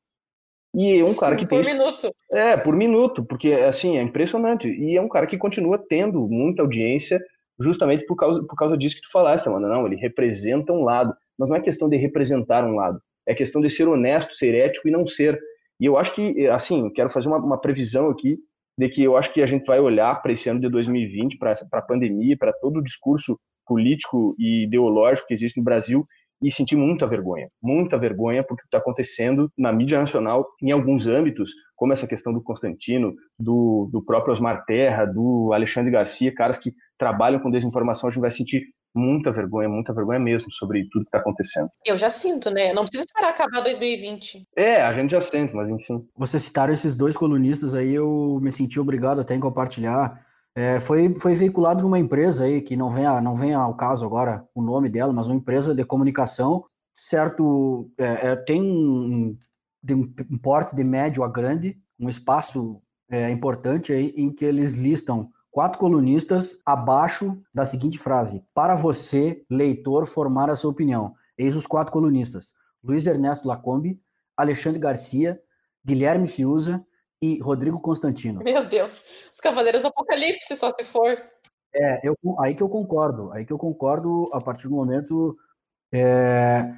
E 0.75 0.99
é 0.99 1.03
um 1.03 1.15
cara 1.15 1.35
que 1.35 1.47
por 1.47 1.49
tem. 1.49 1.63
Por 1.63 1.71
minuto. 1.71 2.15
É, 2.31 2.57
por 2.57 2.75
minuto, 2.75 3.25
porque 3.25 3.53
assim, 3.53 3.97
é 3.97 4.01
impressionante. 4.01 4.67
E 4.69 4.95
é 4.95 5.01
um 5.01 5.09
cara 5.09 5.25
que 5.25 5.37
continua 5.37 5.83
tendo 5.89 6.27
muita 6.27 6.61
audiência, 6.61 7.19
justamente 7.59 8.05
por 8.05 8.15
causa, 8.15 8.45
por 8.45 8.55
causa 8.55 8.77
disso 8.77 8.95
que 8.95 9.01
tu 9.01 9.11
falaste, 9.11 9.49
mano. 9.49 9.67
Não, 9.67 9.87
ele 9.87 9.95
representa 9.95 10.71
um 10.71 10.83
lado. 10.83 11.13
Mas 11.37 11.49
não 11.49 11.55
é 11.55 11.61
questão 11.61 11.89
de 11.89 11.97
representar 11.97 12.65
um 12.65 12.75
lado. 12.75 13.01
É 13.27 13.33
questão 13.33 13.61
de 13.61 13.69
ser 13.69 13.87
honesto, 13.87 14.33
ser 14.33 14.53
ético 14.53 14.87
e 14.87 14.91
não 14.91 15.07
ser. 15.07 15.39
E 15.79 15.85
eu 15.85 15.97
acho 15.97 16.13
que, 16.13 16.47
assim, 16.47 16.89
quero 16.91 17.09
fazer 17.09 17.29
uma, 17.29 17.37
uma 17.37 17.59
previsão 17.59 18.09
aqui 18.09 18.37
de 18.77 18.89
que 18.89 19.03
eu 19.03 19.17
acho 19.17 19.33
que 19.33 19.41
a 19.41 19.45
gente 19.45 19.65
vai 19.65 19.79
olhar 19.79 20.21
para 20.21 20.31
esse 20.31 20.49
ano 20.49 20.59
de 20.59 20.69
2020, 20.69 21.37
para 21.37 21.53
a 21.73 21.81
pandemia, 21.81 22.37
para 22.37 22.53
todo 22.53 22.77
o 22.77 22.83
discurso 22.83 23.39
político 23.65 24.35
e 24.37 24.63
ideológico 24.63 25.27
que 25.27 25.33
existe 25.33 25.57
no 25.57 25.63
Brasil 25.63 26.05
e 26.41 26.51
sentir 26.51 26.75
muita 26.75 27.05
vergonha, 27.05 27.49
muita 27.61 27.97
vergonha 27.97 28.43
porque 28.43 28.63
está 28.63 28.77
acontecendo 28.77 29.51
na 29.57 29.71
mídia 29.71 29.99
nacional 29.99 30.47
em 30.61 30.71
alguns 30.71 31.07
âmbitos, 31.07 31.51
como 31.75 31.93
essa 31.93 32.07
questão 32.07 32.33
do 32.33 32.41
Constantino, 32.41 33.13
do, 33.37 33.89
do 33.91 34.03
próprio 34.03 34.31
Osmar 34.31 34.63
Terra, 34.65 35.05
do 35.05 35.51
Alexandre 35.53 35.91
Garcia, 35.91 36.33
caras 36.33 36.57
que 36.57 36.71
trabalham 36.97 37.39
com 37.39 37.51
desinformação, 37.51 38.07
a 38.09 38.11
gente 38.11 38.21
vai 38.21 38.31
sentir 38.31 38.63
muita 38.93 39.31
vergonha, 39.31 39.69
muita 39.69 39.93
vergonha 39.93 40.19
mesmo 40.19 40.51
sobre 40.51 40.87
tudo 40.89 41.03
que 41.03 41.09
está 41.09 41.19
acontecendo. 41.19 41.69
Eu 41.85 41.97
já 41.97 42.09
sinto, 42.09 42.49
né? 42.49 42.73
Não 42.73 42.83
precisa 42.83 43.03
esperar 43.03 43.29
acabar 43.29 43.61
2020. 43.61 44.47
É, 44.55 44.81
a 44.81 44.91
gente 44.93 45.11
já 45.11 45.21
sente, 45.21 45.53
mas 45.53 45.69
enfim. 45.69 46.03
Vocês 46.17 46.43
citaram 46.43 46.73
esses 46.73 46.95
dois 46.95 47.15
colunistas 47.15 47.73
aí, 47.73 47.93
eu 47.93 48.39
me 48.41 48.51
senti 48.51 48.79
obrigado 48.79 49.21
até 49.21 49.35
em 49.35 49.39
compartilhar. 49.39 50.19
É, 50.55 50.79
foi, 50.79 51.13
foi 51.15 51.35
veiculado 51.35 51.81
numa 51.81 51.99
empresa 51.99 52.43
aí, 52.43 52.61
que 52.61 52.75
não 52.75 52.89
vem, 52.89 53.05
a, 53.05 53.21
não 53.21 53.35
vem 53.35 53.53
ao 53.53 53.75
caso 53.75 54.05
agora 54.05 54.45
o 54.53 54.61
nome 54.61 54.89
dela, 54.89 55.13
mas 55.13 55.27
uma 55.27 55.35
empresa 55.35 55.73
de 55.73 55.85
comunicação, 55.85 56.65
certo, 56.95 57.89
é, 57.97 58.31
é, 58.31 58.35
tem 58.35 58.61
um, 58.61 59.37
um, 59.89 60.37
porte 60.37 60.75
de 60.75 60.83
médio 60.83 61.23
a 61.23 61.27
grande, 61.27 61.77
um 61.99 62.09
espaço 62.09 62.81
é, 63.09 63.29
importante 63.29 63.93
aí, 63.93 64.13
em 64.17 64.31
que 64.33 64.43
eles 64.43 64.73
listam 64.73 65.29
quatro 65.51 65.79
colunistas 65.79 66.57
abaixo 66.65 67.41
da 67.53 67.65
seguinte 67.65 67.97
frase: 67.97 68.43
Para 68.53 68.75
você, 68.75 69.43
leitor, 69.49 70.05
formar 70.05 70.49
a 70.49 70.55
sua 70.55 70.71
opinião. 70.71 71.13
Eis 71.37 71.55
os 71.55 71.65
quatro 71.65 71.93
colunistas: 71.93 72.51
Luiz 72.83 73.05
Ernesto 73.05 73.47
Lacombe, 73.47 73.99
Alexandre 74.35 74.79
Garcia, 74.79 75.39
Guilherme 75.85 76.27
Fiuza 76.27 76.83
e 77.21 77.39
Rodrigo 77.39 77.81
Constantino. 77.81 78.41
Meu 78.43 78.65
Deus, 78.65 79.03
os 79.31 79.39
Cavaleiros 79.39 79.81
do 79.81 79.87
Apocalipse, 79.87 80.55
só 80.55 80.71
se 80.71 80.85
for. 80.85 81.17
É, 81.73 82.01
eu, 82.03 82.15
aí 82.39 82.55
que 82.55 82.63
eu 82.63 82.69
concordo, 82.69 83.31
aí 83.31 83.45
que 83.45 83.53
eu 83.53 83.57
concordo 83.57 84.29
a 84.33 84.41
partir 84.41 84.67
do 84.67 84.75
momento 84.75 85.37
é, 85.93 86.71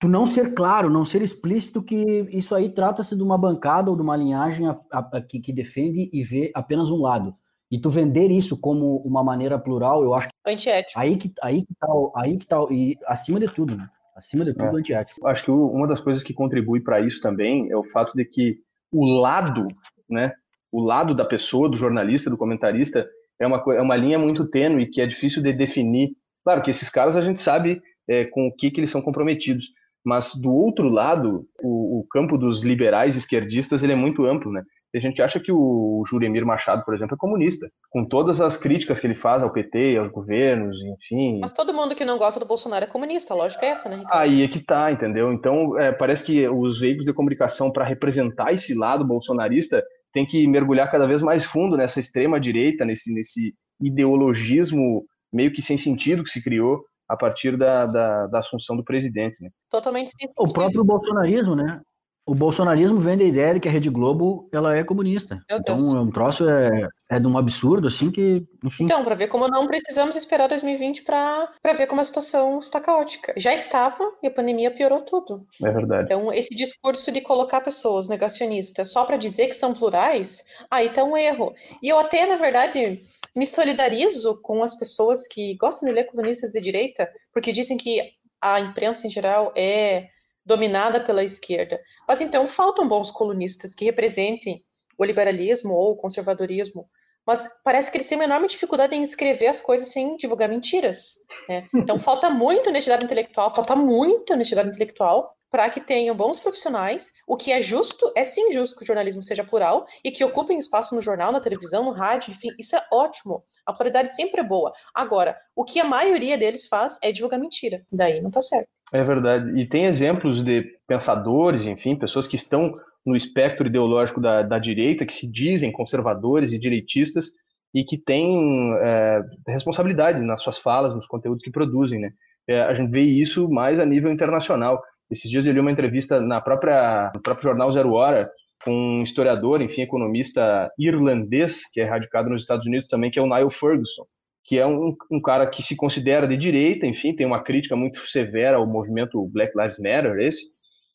tu 0.00 0.08
não 0.08 0.26
ser 0.26 0.54
claro, 0.54 0.90
não 0.90 1.04
ser 1.04 1.22
explícito 1.22 1.82
que 1.82 2.28
isso 2.30 2.54
aí 2.54 2.68
trata-se 2.68 3.16
de 3.16 3.22
uma 3.22 3.38
bancada 3.38 3.90
ou 3.90 3.96
de 3.96 4.02
uma 4.02 4.16
linhagem 4.16 4.68
a, 4.68 4.78
a, 4.92 4.98
a, 4.98 5.20
que, 5.20 5.40
que 5.40 5.52
defende 5.52 6.10
e 6.12 6.22
vê 6.22 6.50
apenas 6.54 6.90
um 6.90 7.00
lado. 7.00 7.34
E 7.70 7.80
tu 7.80 7.90
vender 7.90 8.30
isso 8.30 8.58
como 8.60 8.98
uma 8.98 9.24
maneira 9.24 9.58
plural, 9.58 10.02
eu 10.04 10.14
acho 10.14 10.28
que. 10.28 10.34
Antiético. 10.46 10.98
Aí 10.98 11.16
que, 11.16 11.32
aí 11.42 11.64
que 11.64 11.74
tá, 11.74 11.88
aí 12.14 12.38
que 12.38 12.46
tá, 12.46 12.64
e 12.70 12.96
acima 13.06 13.40
de 13.40 13.48
tudo, 13.48 13.76
né? 13.76 13.88
Acima 14.14 14.44
de 14.44 14.54
tudo, 14.54 14.76
é. 14.76 14.80
antiético. 14.80 15.26
Acho 15.26 15.44
que 15.44 15.50
uma 15.50 15.86
das 15.86 16.00
coisas 16.00 16.22
que 16.22 16.32
contribui 16.32 16.80
para 16.80 17.00
isso 17.00 17.20
também 17.20 17.70
é 17.70 17.76
o 17.76 17.84
fato 17.84 18.14
de 18.14 18.24
que 18.24 18.60
o 18.92 19.04
lado, 19.04 19.68
né? 20.08 20.32
O 20.70 20.82
lado 20.82 21.14
da 21.14 21.24
pessoa, 21.24 21.68
do 21.68 21.76
jornalista, 21.76 22.28
do 22.28 22.36
comentarista, 22.36 23.08
é 23.40 23.46
uma, 23.46 23.62
é 23.74 23.80
uma 23.80 23.96
linha 23.96 24.18
muito 24.18 24.46
tênue 24.46 24.86
que 24.86 25.00
é 25.00 25.06
difícil 25.06 25.42
de 25.42 25.52
definir. 25.52 26.10
Claro 26.44 26.62
que 26.62 26.70
esses 26.70 26.88
caras 26.88 27.16
a 27.16 27.20
gente 27.20 27.38
sabe 27.38 27.80
é, 28.08 28.24
com 28.24 28.46
o 28.46 28.52
que, 28.52 28.70
que 28.70 28.80
eles 28.80 28.90
são 28.90 29.02
comprometidos, 29.02 29.70
mas 30.04 30.34
do 30.34 30.52
outro 30.52 30.88
lado, 30.88 31.46
o, 31.62 32.00
o 32.00 32.06
campo 32.08 32.38
dos 32.38 32.62
liberais 32.62 33.16
esquerdistas 33.16 33.82
ele 33.82 33.92
é 33.92 33.96
muito 33.96 34.24
amplo, 34.24 34.52
né? 34.52 34.62
Tem 34.92 35.00
gente 35.00 35.16
que 35.16 35.22
acha 35.22 35.40
que 35.40 35.52
o 35.52 36.02
Juremir 36.08 36.46
Machado, 36.46 36.84
por 36.84 36.94
exemplo, 36.94 37.14
é 37.14 37.18
comunista, 37.18 37.68
com 37.90 38.06
todas 38.06 38.40
as 38.40 38.56
críticas 38.56 38.98
que 38.98 39.06
ele 39.06 39.16
faz 39.16 39.42
ao 39.42 39.52
PT, 39.52 39.96
aos 39.96 40.10
governos, 40.10 40.82
enfim. 40.82 41.40
Mas 41.40 41.52
todo 41.52 41.74
mundo 41.74 41.94
que 41.94 42.04
não 42.04 42.18
gosta 42.18 42.40
do 42.40 42.46
Bolsonaro 42.46 42.84
é 42.84 42.88
comunista, 42.88 43.34
a 43.34 43.36
lógica 43.36 43.66
é 43.66 43.70
essa, 43.70 43.88
né, 43.88 43.96
Ricardo? 43.96 44.18
Aí 44.18 44.42
é 44.42 44.48
que 44.48 44.64
tá, 44.64 44.90
entendeu? 44.90 45.32
Então, 45.32 45.78
é, 45.78 45.92
parece 45.92 46.24
que 46.24 46.48
os 46.48 46.78
veículos 46.80 47.06
de 47.06 47.12
comunicação, 47.12 47.70
para 47.70 47.84
representar 47.84 48.52
esse 48.52 48.74
lado 48.74 49.06
bolsonarista, 49.06 49.82
tem 50.12 50.24
que 50.24 50.46
mergulhar 50.46 50.90
cada 50.90 51.06
vez 51.06 51.20
mais 51.20 51.44
fundo 51.44 51.76
nessa 51.76 52.00
extrema-direita, 52.00 52.84
nesse, 52.84 53.12
nesse 53.12 53.54
ideologismo 53.80 55.04
meio 55.32 55.52
que 55.52 55.60
sem 55.60 55.76
sentido 55.76 56.24
que 56.24 56.30
se 56.30 56.42
criou 56.42 56.82
a 57.08 57.16
partir 57.16 57.56
da, 57.56 57.86
da, 57.86 58.26
da 58.26 58.38
assunção 58.38 58.76
do 58.76 58.84
presidente. 58.84 59.42
Né? 59.42 59.50
Totalmente 59.70 60.10
sem 60.10 60.28
O 60.38 60.52
próprio 60.52 60.84
bolsonarismo, 60.84 61.54
né? 61.54 61.80
O 62.26 62.34
bolsonarismo 62.34 62.98
vende 62.98 63.22
a 63.22 63.28
ideia 63.28 63.54
de 63.54 63.60
que 63.60 63.68
a 63.68 63.70
Rede 63.70 63.88
Globo 63.88 64.48
ela 64.52 64.76
é 64.76 64.82
comunista. 64.82 65.40
Então, 65.48 65.96
é 65.96 66.00
um 66.00 66.10
troço 66.10 66.48
é, 66.48 66.88
é 67.08 67.20
de 67.20 67.26
um 67.26 67.38
absurdo, 67.38 67.86
assim, 67.86 68.10
que, 68.10 68.44
enfim. 68.64 68.84
Então, 68.84 69.04
para 69.04 69.14
ver 69.14 69.28
como 69.28 69.46
não 69.46 69.68
precisamos 69.68 70.16
esperar 70.16 70.48
2020 70.48 71.02
para 71.02 71.48
ver 71.76 71.86
como 71.86 72.00
a 72.00 72.04
situação 72.04 72.58
está 72.58 72.80
caótica. 72.80 73.32
Já 73.36 73.54
estava 73.54 74.12
e 74.20 74.26
a 74.26 74.30
pandemia 74.30 74.72
piorou 74.72 75.02
tudo. 75.02 75.46
É 75.62 75.70
verdade. 75.70 76.06
Então, 76.06 76.32
esse 76.32 76.52
discurso 76.56 77.12
de 77.12 77.20
colocar 77.20 77.60
pessoas 77.60 78.08
negacionistas 78.08 78.90
só 78.90 79.04
para 79.04 79.16
dizer 79.16 79.46
que 79.46 79.54
são 79.54 79.72
plurais, 79.72 80.44
aí 80.68 80.88
tá 80.88 81.04
um 81.04 81.16
erro. 81.16 81.54
E 81.80 81.88
eu 81.88 81.96
até, 81.96 82.26
na 82.26 82.36
verdade, 82.36 83.04
me 83.36 83.46
solidarizo 83.46 84.42
com 84.42 84.64
as 84.64 84.74
pessoas 84.74 85.28
que 85.28 85.54
gostam 85.54 85.88
de 85.88 85.94
ler 85.94 86.04
colunistas 86.04 86.50
de 86.50 86.60
direita, 86.60 87.08
porque 87.32 87.52
dizem 87.52 87.76
que 87.76 88.00
a 88.42 88.58
imprensa 88.58 89.06
em 89.06 89.10
geral 89.10 89.52
é 89.56 90.08
dominada 90.46 91.00
pela 91.00 91.24
esquerda. 91.24 91.80
Mas 92.06 92.20
então 92.20 92.46
faltam 92.46 92.88
bons 92.88 93.10
colunistas 93.10 93.74
que 93.74 93.84
representem 93.84 94.64
o 94.96 95.04
liberalismo 95.04 95.74
ou 95.74 95.92
o 95.92 95.96
conservadorismo. 95.96 96.88
Mas 97.26 97.48
parece 97.64 97.90
que 97.90 97.96
eles 97.96 98.06
têm 98.06 98.16
uma 98.16 98.24
enorme 98.24 98.46
dificuldade 98.46 98.94
em 98.94 99.02
escrever 99.02 99.48
as 99.48 99.60
coisas 99.60 99.88
sem 99.88 100.16
divulgar 100.16 100.48
mentiras. 100.48 101.14
Né? 101.48 101.68
Então 101.74 101.98
falta 101.98 102.30
muito 102.30 102.70
honestidade 102.70 103.04
intelectual, 103.04 103.52
falta 103.52 103.74
muita 103.74 104.34
honestidade 104.34 104.68
intelectual 104.68 105.36
para 105.50 105.68
que 105.68 105.80
tenham 105.80 106.14
bons 106.14 106.38
profissionais. 106.38 107.12
O 107.26 107.36
que 107.36 107.50
é 107.50 107.60
justo, 107.60 108.12
é 108.16 108.24
sim 108.24 108.52
justo 108.52 108.76
que 108.76 108.84
o 108.84 108.86
jornalismo 108.86 109.24
seja 109.24 109.42
plural 109.42 109.86
e 110.04 110.12
que 110.12 110.24
ocupem 110.24 110.58
espaço 110.58 110.94
no 110.94 111.02
jornal, 111.02 111.32
na 111.32 111.40
televisão, 111.40 111.84
no 111.84 111.92
rádio, 111.92 112.30
enfim, 112.30 112.50
isso 112.58 112.76
é 112.76 112.86
ótimo. 112.92 113.44
A 113.64 113.72
pluralidade 113.72 114.14
sempre 114.14 114.40
é 114.40 114.44
boa. 114.44 114.72
Agora, 114.94 115.36
o 115.54 115.64
que 115.64 115.80
a 115.80 115.84
maioria 115.84 116.38
deles 116.38 116.68
faz 116.68 116.96
é 117.02 117.10
divulgar 117.10 117.40
mentira. 117.40 117.84
Daí 117.90 118.20
não 118.20 118.28
está 118.28 118.40
certo. 118.40 118.75
É 118.92 119.02
verdade. 119.02 119.58
E 119.58 119.66
tem 119.66 119.86
exemplos 119.86 120.44
de 120.44 120.62
pensadores, 120.86 121.66
enfim, 121.66 121.96
pessoas 121.96 122.26
que 122.26 122.36
estão 122.36 122.74
no 123.04 123.16
espectro 123.16 123.66
ideológico 123.66 124.20
da, 124.20 124.42
da 124.42 124.58
direita, 124.58 125.06
que 125.06 125.14
se 125.14 125.30
dizem 125.30 125.72
conservadores 125.72 126.52
e 126.52 126.58
direitistas 126.58 127.30
e 127.74 127.84
que 127.84 127.98
têm 127.98 128.74
é, 128.80 129.20
responsabilidade 129.48 130.22
nas 130.22 130.42
suas 130.42 130.58
falas, 130.58 130.94
nos 130.94 131.06
conteúdos 131.06 131.42
que 131.42 131.50
produzem. 131.50 132.00
Né? 132.00 132.10
É, 132.48 132.62
a 132.62 132.74
gente 132.74 132.90
vê 132.90 133.00
isso 133.00 133.48
mais 133.48 133.78
a 133.78 133.84
nível 133.84 134.10
internacional. 134.10 134.82
Esses 135.10 135.30
dias 135.30 135.46
eu 135.46 135.52
li 135.52 135.60
uma 135.60 135.70
entrevista 135.70 136.20
na 136.20 136.40
própria, 136.40 137.12
no 137.14 137.22
próprio 137.22 137.48
jornal 137.48 137.70
Zero 137.70 137.92
Hora 137.92 138.30
com 138.64 138.72
um 138.72 139.02
historiador, 139.02 139.62
enfim, 139.62 139.82
economista 139.82 140.68
irlandês, 140.76 141.60
que 141.72 141.80
é 141.80 141.84
radicado 141.84 142.28
nos 142.28 142.42
Estados 142.42 142.66
Unidos 142.66 142.88
também, 142.88 143.10
que 143.10 143.18
é 143.18 143.22
o 143.22 143.26
Niall 143.26 143.50
Ferguson, 143.50 144.04
que 144.46 144.58
é 144.58 144.66
um, 144.66 144.96
um, 145.10 145.20
cara 145.20 145.46
que 145.46 145.62
se 145.62 145.74
considera 145.74 146.26
de 146.26 146.36
direita, 146.36 146.86
enfim, 146.86 147.14
tem 147.14 147.26
uma 147.26 147.42
crítica 147.42 147.74
muito 147.74 148.06
severa 148.06 148.58
ao 148.58 148.66
movimento 148.66 149.26
Black 149.26 149.52
Lives 149.58 149.78
Matter, 149.78 150.18
esse, 150.20 150.54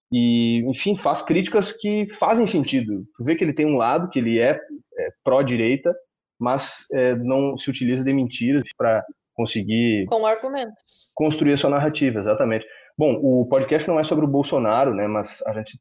e, 0.09 0.63
enfim, 0.65 0.95
faz 0.95 1.21
críticas 1.21 1.71
que 1.73 2.07
fazem 2.07 2.47
sentido. 2.47 3.05
Tu 3.15 3.23
vê 3.25 3.35
que 3.35 3.43
ele 3.43 3.53
tem 3.53 3.65
um 3.65 3.75
lado, 3.75 4.09
que 4.09 4.19
ele 4.19 4.39
é, 4.39 4.51
é 4.51 5.09
pró-direita, 5.23 5.93
mas 6.39 6.85
é, 6.93 7.15
não 7.15 7.57
se 7.57 7.69
utiliza 7.69 8.03
de 8.03 8.13
mentiras 8.13 8.63
para 8.77 9.03
conseguir... 9.33 10.05
Com 10.05 10.25
argumentos. 10.25 11.11
Construir 11.13 11.53
a 11.53 11.57
sua 11.57 11.69
narrativa, 11.69 12.19
exatamente. 12.19 12.65
Bom, 12.97 13.19
o 13.21 13.45
podcast 13.47 13.87
não 13.87 13.99
é 13.99 14.03
sobre 14.03 14.25
o 14.25 14.29
Bolsonaro, 14.29 14.93
né, 14.93 15.07
mas 15.07 15.41
a 15.45 15.53
gente 15.53 15.77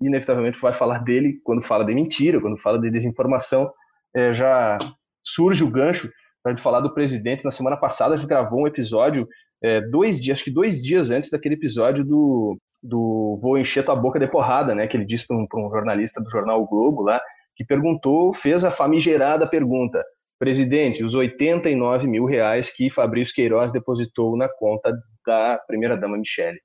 inevitavelmente 0.00 0.58
vai 0.58 0.72
falar 0.72 0.98
dele 1.00 1.38
quando 1.44 1.62
fala 1.62 1.84
de 1.84 1.94
mentira, 1.94 2.40
quando 2.40 2.58
fala 2.58 2.78
de 2.78 2.90
desinformação, 2.90 3.70
é, 4.14 4.32
já 4.32 4.78
surge 5.22 5.62
o 5.62 5.70
gancho 5.70 6.10
para 6.42 6.52
gente 6.52 6.62
falar 6.62 6.80
do 6.80 6.92
presidente. 6.92 7.44
Na 7.44 7.50
semana 7.50 7.76
passada 7.76 8.14
a 8.14 8.16
gente 8.16 8.28
gravou 8.28 8.62
um 8.62 8.66
episódio, 8.66 9.28
é, 9.62 9.80
dois 9.80 10.20
dias, 10.20 10.38
acho 10.38 10.44
que 10.44 10.50
dois 10.50 10.82
dias 10.82 11.10
antes 11.10 11.30
daquele 11.30 11.54
episódio 11.54 12.04
do, 12.04 12.58
do 12.82 13.38
Vou 13.40 13.58
Encher 13.58 13.84
Tua 13.84 13.96
Boca 13.96 14.18
de 14.18 14.26
Porrada, 14.26 14.74
né? 14.74 14.86
Que 14.86 14.96
ele 14.96 15.04
disse 15.04 15.26
para 15.26 15.36
um, 15.36 15.46
um 15.54 15.70
jornalista 15.70 16.20
do 16.20 16.30
jornal 16.30 16.62
o 16.62 16.66
Globo 16.66 17.02
lá, 17.02 17.20
que 17.56 17.64
perguntou, 17.64 18.32
fez 18.32 18.64
a 18.64 18.70
famigerada 18.70 19.48
pergunta: 19.48 20.02
presidente, 20.38 21.04
os 21.04 21.14
89 21.14 22.06
mil 22.06 22.24
reais 22.24 22.74
que 22.74 22.90
Fabrício 22.90 23.34
Queiroz 23.34 23.72
depositou 23.72 24.36
na 24.36 24.48
conta 24.48 24.96
da 25.26 25.60
primeira-dama 25.66 26.16
Michele. 26.16 26.58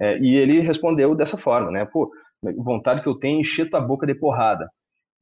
É, 0.00 0.18
e 0.18 0.34
ele 0.34 0.60
respondeu 0.60 1.14
dessa 1.14 1.36
forma, 1.36 1.70
né? 1.70 1.84
Pô, 1.84 2.10
vontade 2.58 3.02
que 3.02 3.08
eu 3.08 3.18
tenho 3.18 3.38
é 3.38 3.40
encher 3.40 3.70
tua 3.70 3.80
boca 3.80 4.04
de 4.04 4.14
porrada. 4.14 4.68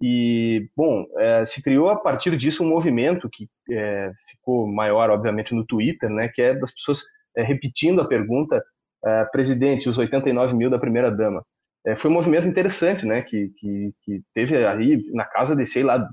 E, 0.03 0.71
bom, 0.75 1.05
é, 1.19 1.45
se 1.45 1.63
criou 1.63 1.91
a 1.91 1.97
partir 1.97 2.35
disso 2.37 2.65
um 2.65 2.69
movimento 2.69 3.29
que 3.31 3.49
é, 3.71 4.11
ficou 4.31 4.67
maior, 4.67 5.11
obviamente, 5.11 5.55
no 5.55 5.67
Twitter, 5.67 6.09
né, 6.09 6.29
que 6.29 6.41
é 6.41 6.55
das 6.55 6.73
pessoas 6.73 7.03
é, 7.37 7.43
repetindo 7.43 8.01
a 8.01 8.09
pergunta, 8.09 8.63
é, 9.05 9.25
presidente, 9.27 9.89
os 9.89 9.99
89 9.99 10.55
mil 10.55 10.71
da 10.71 10.79
primeira-dama. 10.79 11.45
É, 11.87 11.95
foi 11.97 12.11
um 12.11 12.15
movimento 12.15 12.47
interessante, 12.47 13.05
né, 13.05 13.21
que, 13.21 13.51
que, 13.57 13.95
que, 14.01 14.23
teve 14.33 14.65
aí 14.65 15.03
na 15.13 15.27
casa 15.27 15.55
de, 15.55 15.67
sei 15.67 15.83
lá, 15.83 16.09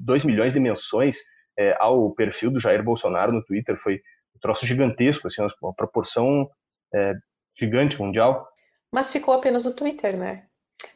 2 0.00 0.24
milhões 0.24 0.52
de 0.52 0.60
menções 0.60 1.18
é, 1.58 1.76
ao 1.80 2.12
perfil 2.14 2.52
do 2.52 2.60
Jair 2.60 2.84
Bolsonaro 2.84 3.32
no 3.32 3.44
Twitter. 3.44 3.76
Foi 3.76 3.94
um 3.94 4.38
troço 4.40 4.64
gigantesco, 4.64 5.26
assim, 5.26 5.42
uma 5.60 5.74
proporção 5.74 6.48
gigante 7.58 8.00
mundial. 8.00 8.48
Mas 8.92 9.12
ficou 9.12 9.34
apenas 9.34 9.66
no 9.66 9.74
Twitter, 9.74 10.16
né? 10.16 10.47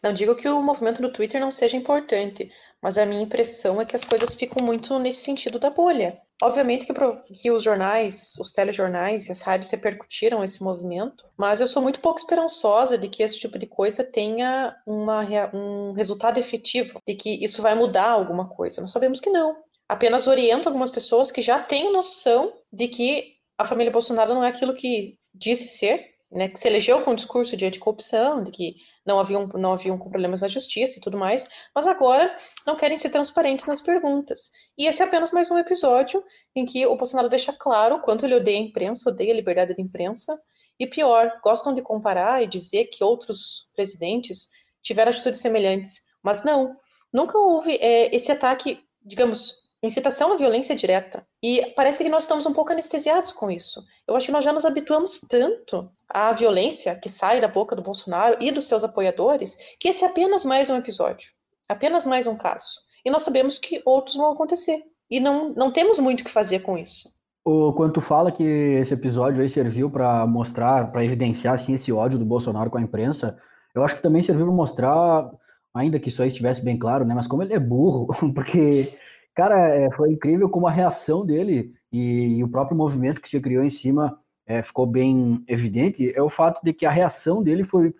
Não 0.03 0.12
digo 0.12 0.35
que 0.35 0.49
o 0.49 0.61
movimento 0.61 1.01
do 1.01 1.12
Twitter 1.12 1.41
não 1.41 1.53
seja 1.53 1.77
importante, 1.77 2.51
mas 2.83 2.99
a 2.99 3.07
minha 3.07 3.23
impressão 3.23 3.81
é 3.81 3.85
que 3.85 3.95
as 3.95 4.05
coisas 4.05 4.35
ficam 4.35 4.65
muito 4.65 4.99
nesse 4.99 5.21
sentido 5.21 5.59
da 5.59 5.71
bolha. 5.71 6.21
Obviamente 6.43 6.85
que, 6.85 6.93
que 7.41 7.53
os 7.53 7.62
jornais, 7.62 8.33
os 8.41 8.53
telejornais 8.53 9.27
e 9.27 9.31
as 9.31 9.43
rádios 9.43 9.71
repercutiram 9.71 10.43
esse 10.43 10.61
movimento, 10.61 11.25
mas 11.38 11.61
eu 11.61 11.69
sou 11.69 11.81
muito 11.81 12.01
pouco 12.01 12.19
esperançosa 12.19 12.99
de 12.99 13.09
que 13.09 13.23
esse 13.23 13.38
tipo 13.38 13.57
de 13.57 13.67
coisa 13.67 14.03
tenha 14.03 14.75
uma, 14.85 15.25
um 15.55 15.93
resultado 15.93 16.41
efetivo, 16.41 17.01
de 17.07 17.15
que 17.15 17.45
isso 17.45 17.62
vai 17.62 17.77
mudar 17.77 18.11
alguma 18.11 18.49
coisa. 18.49 18.81
Nós 18.81 18.91
sabemos 18.91 19.21
que 19.21 19.31
não. 19.31 19.55
Apenas 19.88 20.27
oriento 20.27 20.69
algumas 20.69 20.91
pessoas 20.91 21.31
que 21.31 21.41
já 21.41 21.61
têm 21.61 21.93
noção 21.93 22.53
de 22.73 22.88
que 22.88 23.37
a 23.57 23.65
família 23.65 23.93
Bolsonaro 23.93 24.35
não 24.35 24.43
é 24.43 24.49
aquilo 24.49 24.75
que 24.75 25.17
disse 25.33 25.69
ser, 25.79 26.12
né, 26.33 26.49
que 26.49 26.59
se 26.59 26.66
elegeu 26.66 27.03
com 27.03 27.12
um 27.12 27.14
discurso 27.14 27.57
de 27.57 27.66
anticorrupção, 27.66 28.42
de 28.42 28.51
que 28.51 28.77
não 29.05 29.21
haviam, 29.21 29.47
não 29.55 29.75
haviam 29.75 29.99
problemas 29.99 30.40
na 30.40 30.49
justiça 30.49 30.99
e 30.99 31.01
tudo 31.01 31.18
mais, 31.18 31.47
mas 31.75 31.87
agora 31.87 32.35
não 32.66 32.75
querem 32.75 32.97
ser 32.97 33.11
transparentes 33.11 33.66
nas 33.66 33.83
perguntas. 33.83 34.51
E 34.77 34.87
esse 34.87 35.03
é 35.03 35.05
apenas 35.05 35.31
mais 35.31 35.51
um 35.51 35.59
episódio 35.59 36.25
em 36.57 36.64
que 36.64 36.87
o 36.87 36.97
Bolsonaro 36.97 37.29
deixa 37.29 37.53
claro 37.53 38.01
quanto 38.01 38.25
ele 38.25 38.37
odeia 38.37 38.59
a 38.59 38.62
imprensa, 38.62 39.11
odeia 39.11 39.33
a 39.33 39.37
liberdade 39.37 39.75
de 39.75 39.83
imprensa, 39.83 40.37
e 40.81 40.87
pior, 40.87 41.38
gostam 41.45 41.75
de 41.75 41.83
comparar 41.83 42.42
e 42.42 42.47
dizer 42.47 42.87
que 42.87 43.05
outros 43.05 43.71
presidentes 43.77 44.49
tiveram 44.83 45.12
atitudes 45.12 45.40
semelhantes, 45.40 46.01
mas 46.23 46.42
não, 46.42 46.75
nunca 47.12 47.38
houve 47.38 47.75
é, 47.75 48.14
esse 48.14 48.33
ataque, 48.33 48.83
digamos, 49.05 49.62
incitação 49.87 50.33
à 50.33 50.37
violência 50.37 50.77
direta. 50.77 51.27
E 51.42 51.73
parece 51.75 52.05
que 52.05 52.11
nós 52.11 52.25
estamos 52.25 52.47
um 52.47 52.53
pouco 52.53 52.73
anestesiados 52.73 53.33
com 53.33 53.51
isso. 53.51 53.83
Eu 54.07 54.14
acho 54.14 54.27
que 54.27 54.33
nós 54.33 54.45
já 54.45 54.53
nos 54.53 54.64
habituamos 54.64 55.21
tanto 55.29 55.90
à 56.09 56.33
violência 56.33 56.95
que 56.95 57.09
sai 57.09 57.40
da 57.40 57.49
boca 57.49 57.75
do 57.75 57.83
Bolsonaro 57.83 58.37
e 58.40 58.53
dos 58.53 58.66
seus 58.66 58.85
apoiadores, 58.85 59.57
que 59.81 59.88
esse 59.88 60.05
é 60.05 60.07
apenas 60.07 60.45
mais 60.45 60.71
um 60.71 60.77
episódio, 60.77 61.31
apenas 61.68 62.07
mais 62.07 62.27
um 62.27 62.38
caso. 62.38 62.81
E 63.05 63.11
nós 63.11 63.23
sabemos 63.23 63.59
que 63.59 63.83
outros 63.85 64.16
vão 64.16 64.31
acontecer. 64.31 64.83
E 65.11 65.18
não, 65.18 65.53
não 65.53 65.73
temos 65.73 65.99
muito 65.99 66.21
o 66.21 66.25
que 66.25 66.31
fazer 66.31 66.61
com 66.61 66.79
isso. 66.79 67.09
O, 67.45 67.73
quando 67.73 67.95
tu 67.95 68.01
fala 68.01 68.31
que 68.31 68.45
esse 68.45 68.95
episódio 68.95 69.42
aí 69.42 69.51
serviu 69.51 69.90
para 69.90 70.25
mostrar, 70.27 70.92
para 70.92 71.05
evidenciar 71.05 71.55
assim, 71.55 71.75
esse 71.75 71.92
ódio 71.92 72.18
do 72.18 72.25
Bolsonaro 72.25 72.71
com 72.71 72.79
a 72.79 72.83
imprensa, 72.83 73.37
eu 73.75 73.83
acho 73.83 73.97
que 73.97 74.03
também 74.03 74.23
serviu 74.23 74.47
para 74.47 74.55
mostrar, 74.55 75.29
ainda 75.75 75.99
que 75.99 76.09
isso 76.09 76.23
aí 76.23 76.29
estivesse 76.29 76.62
bem 76.64 76.79
claro, 76.79 77.05
né? 77.05 77.14
Mas 77.14 77.27
como 77.27 77.42
ele 77.42 77.53
é 77.53 77.59
burro, 77.59 78.07
porque 78.33 78.97
Cara, 79.35 79.68
é, 79.68 79.90
foi 79.92 80.12
incrível 80.12 80.49
como 80.49 80.66
a 80.66 80.71
reação 80.71 81.25
dele 81.25 81.75
e, 81.90 82.38
e, 82.38 82.45
o 82.45 82.49
próprio 82.49 82.77
movimento 82.77 83.21
que 83.21 83.29
se 83.29 83.40
criou 83.40 83.64
em 83.64 83.71
cima 83.71 84.18
é, 84.47 84.61
ficou 84.61 84.87
bem 84.87 85.42
evidente, 85.49 86.12
é 86.14 86.23
o 86.23 86.29
fato 86.29 86.62
de 86.62 86.73
que 86.73 86.85
a 86.85 86.90
reação 86.90 87.42
dele 87.42 87.64
foi 87.64 87.95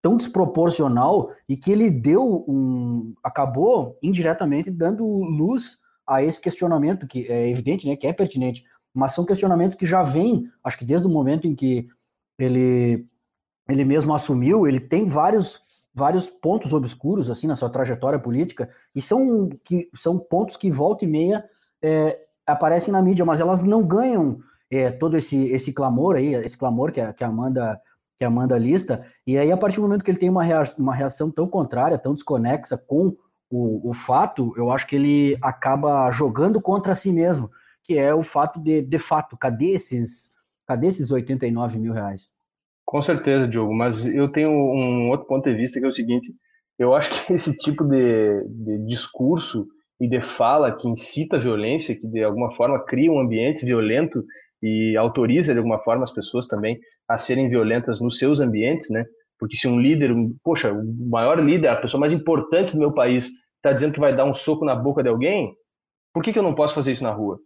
tão 0.00 0.16
desproporcional 0.16 1.32
e 1.48 1.56
que 1.56 1.72
ele 1.72 1.90
deu 1.90 2.44
um. 2.46 3.14
acabou 3.22 3.98
indiretamente 4.02 4.70
dando 4.70 5.04
luz 5.04 5.78
a 6.06 6.22
esse 6.22 6.40
questionamento, 6.40 7.06
que 7.06 7.26
é 7.26 7.50
evidente, 7.50 7.86
né, 7.86 7.96
que 7.96 8.06
é 8.06 8.12
pertinente, 8.12 8.64
mas 8.94 9.12
são 9.12 9.24
questionamentos 9.24 9.76
que 9.76 9.84
já 9.84 10.02
vêm, 10.02 10.48
acho 10.64 10.78
que 10.78 10.84
desde 10.84 11.06
o 11.06 11.10
momento 11.10 11.46
em 11.46 11.54
que 11.54 11.86
ele, 12.38 13.04
ele 13.68 13.84
mesmo 13.84 14.14
assumiu, 14.14 14.66
ele 14.66 14.80
tem 14.80 15.06
vários 15.06 15.62
vários 15.98 16.30
pontos 16.30 16.72
obscuros 16.72 17.28
assim 17.28 17.46
na 17.48 17.56
sua 17.56 17.68
trajetória 17.68 18.18
política 18.18 18.70
e 18.94 19.02
são 19.02 19.48
que 19.64 19.90
são 19.94 20.18
pontos 20.18 20.56
que 20.56 20.70
volta 20.70 21.04
e 21.04 21.08
meia 21.08 21.44
é, 21.82 22.18
aparecem 22.46 22.92
na 22.92 23.02
mídia, 23.02 23.24
mas 23.24 23.40
elas 23.40 23.62
não 23.62 23.84
ganham 23.84 24.38
é, 24.70 24.90
todo 24.90 25.16
esse 25.16 25.36
esse 25.48 25.72
clamor 25.72 26.16
aí, 26.16 26.34
esse 26.34 26.56
clamor 26.56 26.92
que 26.92 27.00
a, 27.00 27.12
que 27.12 27.24
a 27.24 27.28
Amanda 27.28 27.80
que 28.16 28.24
a 28.24 28.28
Amanda 28.28 28.56
lista. 28.56 29.04
E 29.26 29.36
aí 29.36 29.50
a 29.50 29.56
partir 29.56 29.76
do 29.76 29.82
momento 29.82 30.04
que 30.04 30.10
ele 30.10 30.18
tem 30.18 30.30
uma 30.30 30.42
reação, 30.42 30.76
uma 30.78 30.94
reação 30.94 31.30
tão 31.30 31.48
contrária, 31.48 31.98
tão 31.98 32.14
desconexa 32.14 32.78
com 32.78 33.16
o, 33.50 33.90
o 33.90 33.94
fato, 33.94 34.52
eu 34.56 34.70
acho 34.70 34.86
que 34.86 34.96
ele 34.96 35.38
acaba 35.42 36.10
jogando 36.10 36.60
contra 36.60 36.94
si 36.94 37.12
mesmo, 37.12 37.50
que 37.82 37.98
é 37.98 38.14
o 38.14 38.22
fato 38.22 38.60
de, 38.60 38.82
de 38.82 38.98
fato, 38.98 39.36
cadê 39.36 39.70
esses, 39.70 40.30
cadê 40.66 40.88
esses 40.88 41.10
89 41.10 41.78
mil 41.78 41.92
reais? 41.92 42.30
Com 42.88 43.02
certeza, 43.02 43.46
Diogo, 43.46 43.74
mas 43.74 44.08
eu 44.08 44.32
tenho 44.32 44.48
um 44.48 45.10
outro 45.10 45.26
ponto 45.26 45.46
de 45.46 45.54
vista 45.54 45.78
que 45.78 45.84
é 45.84 45.88
o 45.90 45.92
seguinte: 45.92 46.28
eu 46.78 46.94
acho 46.94 47.26
que 47.26 47.34
esse 47.34 47.54
tipo 47.58 47.84
de, 47.84 48.42
de 48.48 48.86
discurso 48.86 49.66
e 50.00 50.08
de 50.08 50.22
fala 50.22 50.74
que 50.74 50.88
incita 50.88 51.36
a 51.36 51.38
violência, 51.38 51.94
que 51.94 52.08
de 52.08 52.24
alguma 52.24 52.50
forma 52.50 52.82
cria 52.86 53.12
um 53.12 53.20
ambiente 53.20 53.66
violento 53.66 54.24
e 54.62 54.96
autoriza 54.96 55.52
de 55.52 55.58
alguma 55.58 55.78
forma 55.80 56.02
as 56.02 56.10
pessoas 56.10 56.46
também 56.46 56.78
a 57.06 57.18
serem 57.18 57.50
violentas 57.50 58.00
nos 58.00 58.16
seus 58.16 58.40
ambientes, 58.40 58.88
né? 58.88 59.04
Porque 59.38 59.54
se 59.54 59.68
um 59.68 59.78
líder, 59.78 60.10
poxa, 60.42 60.72
o 60.72 61.10
maior 61.10 61.38
líder, 61.44 61.68
a 61.68 61.76
pessoa 61.76 62.00
mais 62.00 62.12
importante 62.12 62.72
do 62.72 62.78
meu 62.78 62.94
país, 62.94 63.28
está 63.56 63.70
dizendo 63.70 63.92
que 63.92 64.00
vai 64.00 64.16
dar 64.16 64.24
um 64.24 64.34
soco 64.34 64.64
na 64.64 64.74
boca 64.74 65.02
de 65.02 65.10
alguém, 65.10 65.52
por 66.14 66.22
que, 66.22 66.32
que 66.32 66.38
eu 66.38 66.42
não 66.42 66.54
posso 66.54 66.74
fazer 66.74 66.92
isso 66.92 67.04
na 67.04 67.12
rua? 67.12 67.38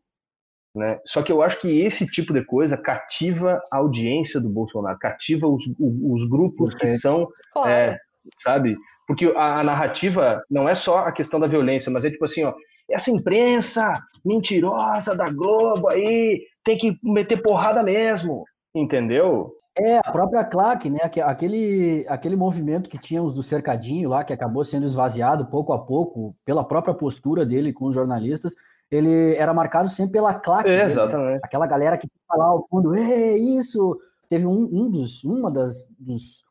Né? 0.74 0.98
Só 1.04 1.22
que 1.22 1.30
eu 1.30 1.42
acho 1.42 1.60
que 1.60 1.80
esse 1.82 2.06
tipo 2.06 2.32
de 2.32 2.42
coisa 2.44 2.78
cativa 2.78 3.60
a 3.70 3.76
audiência 3.76 4.40
do 4.40 4.48
Bolsonaro, 4.48 4.98
cativa 4.98 5.46
os, 5.46 5.62
os 5.78 6.26
grupos 6.28 6.74
que 6.74 6.86
são, 6.86 7.28
claro. 7.52 7.70
é, 7.70 7.98
sabe? 8.38 8.76
Porque 9.06 9.26
a, 9.36 9.60
a, 9.60 9.64
narrativa 9.64 10.42
não 10.50 10.66
é 10.66 10.74
só 10.74 11.00
a 11.00 11.12
questão 11.12 11.38
da 11.38 11.46
violência, 11.46 11.92
mas 11.92 12.04
é 12.04 12.10
tipo 12.10 12.24
assim, 12.24 12.44
ó, 12.44 12.54
essa 12.90 13.10
imprensa 13.10 14.00
mentirosa 14.24 15.14
da 15.14 15.26
Globo 15.30 15.90
aí 15.90 16.42
tem 16.64 16.78
que 16.78 16.98
meter 17.02 17.42
porrada 17.42 17.82
mesmo, 17.82 18.44
entendeu? 18.74 19.54
É, 19.78 19.98
a 19.98 20.12
própria 20.12 20.44
claque, 20.44 20.88
né? 20.88 21.00
Aquele, 21.22 22.04
aquele 22.08 22.36
movimento 22.36 22.88
que 22.88 22.98
tínhamos 22.98 23.34
do 23.34 23.42
cercadinho 23.42 24.08
lá, 24.08 24.24
que 24.24 24.32
acabou 24.32 24.64
sendo 24.64 24.86
esvaziado 24.86 25.46
pouco 25.46 25.72
a 25.72 25.78
pouco 25.84 26.34
pela 26.44 26.64
própria 26.64 26.94
postura 26.94 27.44
dele 27.44 27.72
com 27.72 27.86
os 27.86 27.94
jornalistas, 27.94 28.54
ele 28.92 29.34
era 29.36 29.54
marcado 29.54 29.88
sempre 29.88 30.12
pela 30.12 30.34
claque. 30.34 30.68
É, 30.68 30.84
exatamente. 30.84 31.32
Né? 31.32 31.40
Aquela 31.42 31.66
galera 31.66 31.96
que 31.96 32.06
lá 32.28 32.44
ao 32.44 32.66
fundo, 32.68 32.94
é 32.94 33.36
isso. 33.36 33.98
Teve 34.28 34.46
um, 34.46 34.68
um 34.70 34.90
dos, 34.90 35.24
uma 35.24 35.50
das, 35.50 35.88
dos 35.98 36.44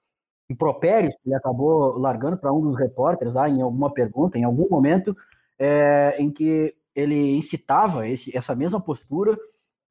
impropérios 0.50 1.14
que 1.16 1.30
ele 1.30 1.36
acabou 1.36 1.98
largando 2.00 2.38
para 2.38 2.52
um 2.52 2.62
dos 2.62 2.78
repórteres 2.78 3.36
lá 3.36 3.48
em 3.48 3.62
alguma 3.62 3.94
pergunta, 3.94 4.40
em 4.40 4.44
algum 4.44 4.68
momento, 4.68 5.16
é, 5.60 6.16
em 6.18 6.32
que 6.32 6.76
ele 6.96 7.38
incitava 7.38 8.08
esse, 8.08 8.36
essa 8.36 8.56
mesma 8.56 8.82
postura 8.82 9.38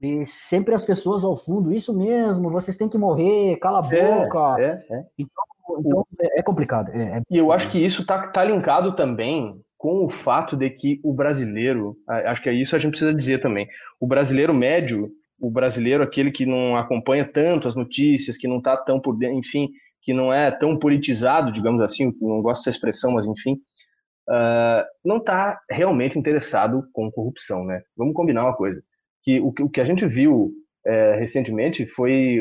e 0.01 0.27
sempre 0.27 0.75
as 0.75 0.85
pessoas 0.85 1.23
ao 1.23 1.37
fundo, 1.37 1.73
isso 1.73 1.97
mesmo, 1.97 2.51
vocês 2.51 2.77
têm 2.77 2.89
que 2.89 2.99
morrer, 2.99 3.57
cala 3.57 3.81
a 3.81 3.95
é, 3.95 4.25
boca. 4.25 4.61
É, 4.61 4.87
é. 4.91 5.07
Então, 5.19 5.45
então 5.79 6.07
é, 6.21 6.41
é 6.41 6.43
complicado. 6.43 6.91
É, 6.91 7.23
e 7.31 7.37
eu 7.37 7.53
acho 7.53 7.71
que 7.71 7.79
isso 7.79 8.05
tá, 8.05 8.29
tá 8.29 8.43
linkado 8.43 8.97
também 8.97 9.63
com 9.81 10.05
o 10.05 10.11
fato 10.11 10.59
de 10.59 10.69
que 10.69 11.01
o 11.03 11.11
brasileiro, 11.11 11.97
acho 12.07 12.43
que 12.43 12.51
é 12.51 12.53
isso 12.53 12.77
a 12.77 12.79
gente 12.79 12.91
precisa 12.91 13.15
dizer 13.15 13.39
também, 13.39 13.67
o 13.99 14.07
brasileiro 14.07 14.53
médio, 14.53 15.11
o 15.41 15.51
brasileiro 15.51 16.05
aquele 16.05 16.31
que 16.31 16.45
não 16.45 16.77
acompanha 16.77 17.25
tanto 17.25 17.67
as 17.67 17.75
notícias, 17.75 18.37
que 18.37 18.47
não 18.47 18.59
está 18.59 18.77
tão 18.77 19.01
por 19.01 19.17
dentro, 19.17 19.39
enfim, 19.39 19.71
que 20.03 20.13
não 20.13 20.31
é 20.31 20.51
tão 20.51 20.79
politizado, 20.79 21.51
digamos 21.51 21.81
assim, 21.81 22.13
não 22.21 22.43
gosto 22.43 22.61
dessa 22.61 22.77
expressão, 22.77 23.13
mas 23.13 23.27
enfim, 23.27 23.55
uh, 24.29 24.85
não 25.03 25.17
está 25.17 25.59
realmente 25.71 26.19
interessado 26.19 26.85
com 26.93 27.11
corrupção, 27.11 27.65
né? 27.65 27.81
Vamos 27.97 28.13
combinar 28.13 28.45
uma 28.45 28.55
coisa, 28.55 28.83
que 29.23 29.41
o, 29.41 29.49
o 29.63 29.71
que 29.71 29.81
a 29.81 29.85
gente 29.85 30.07
viu 30.07 30.53
é, 30.87 31.17
recentemente 31.17 31.87
foi 31.87 32.39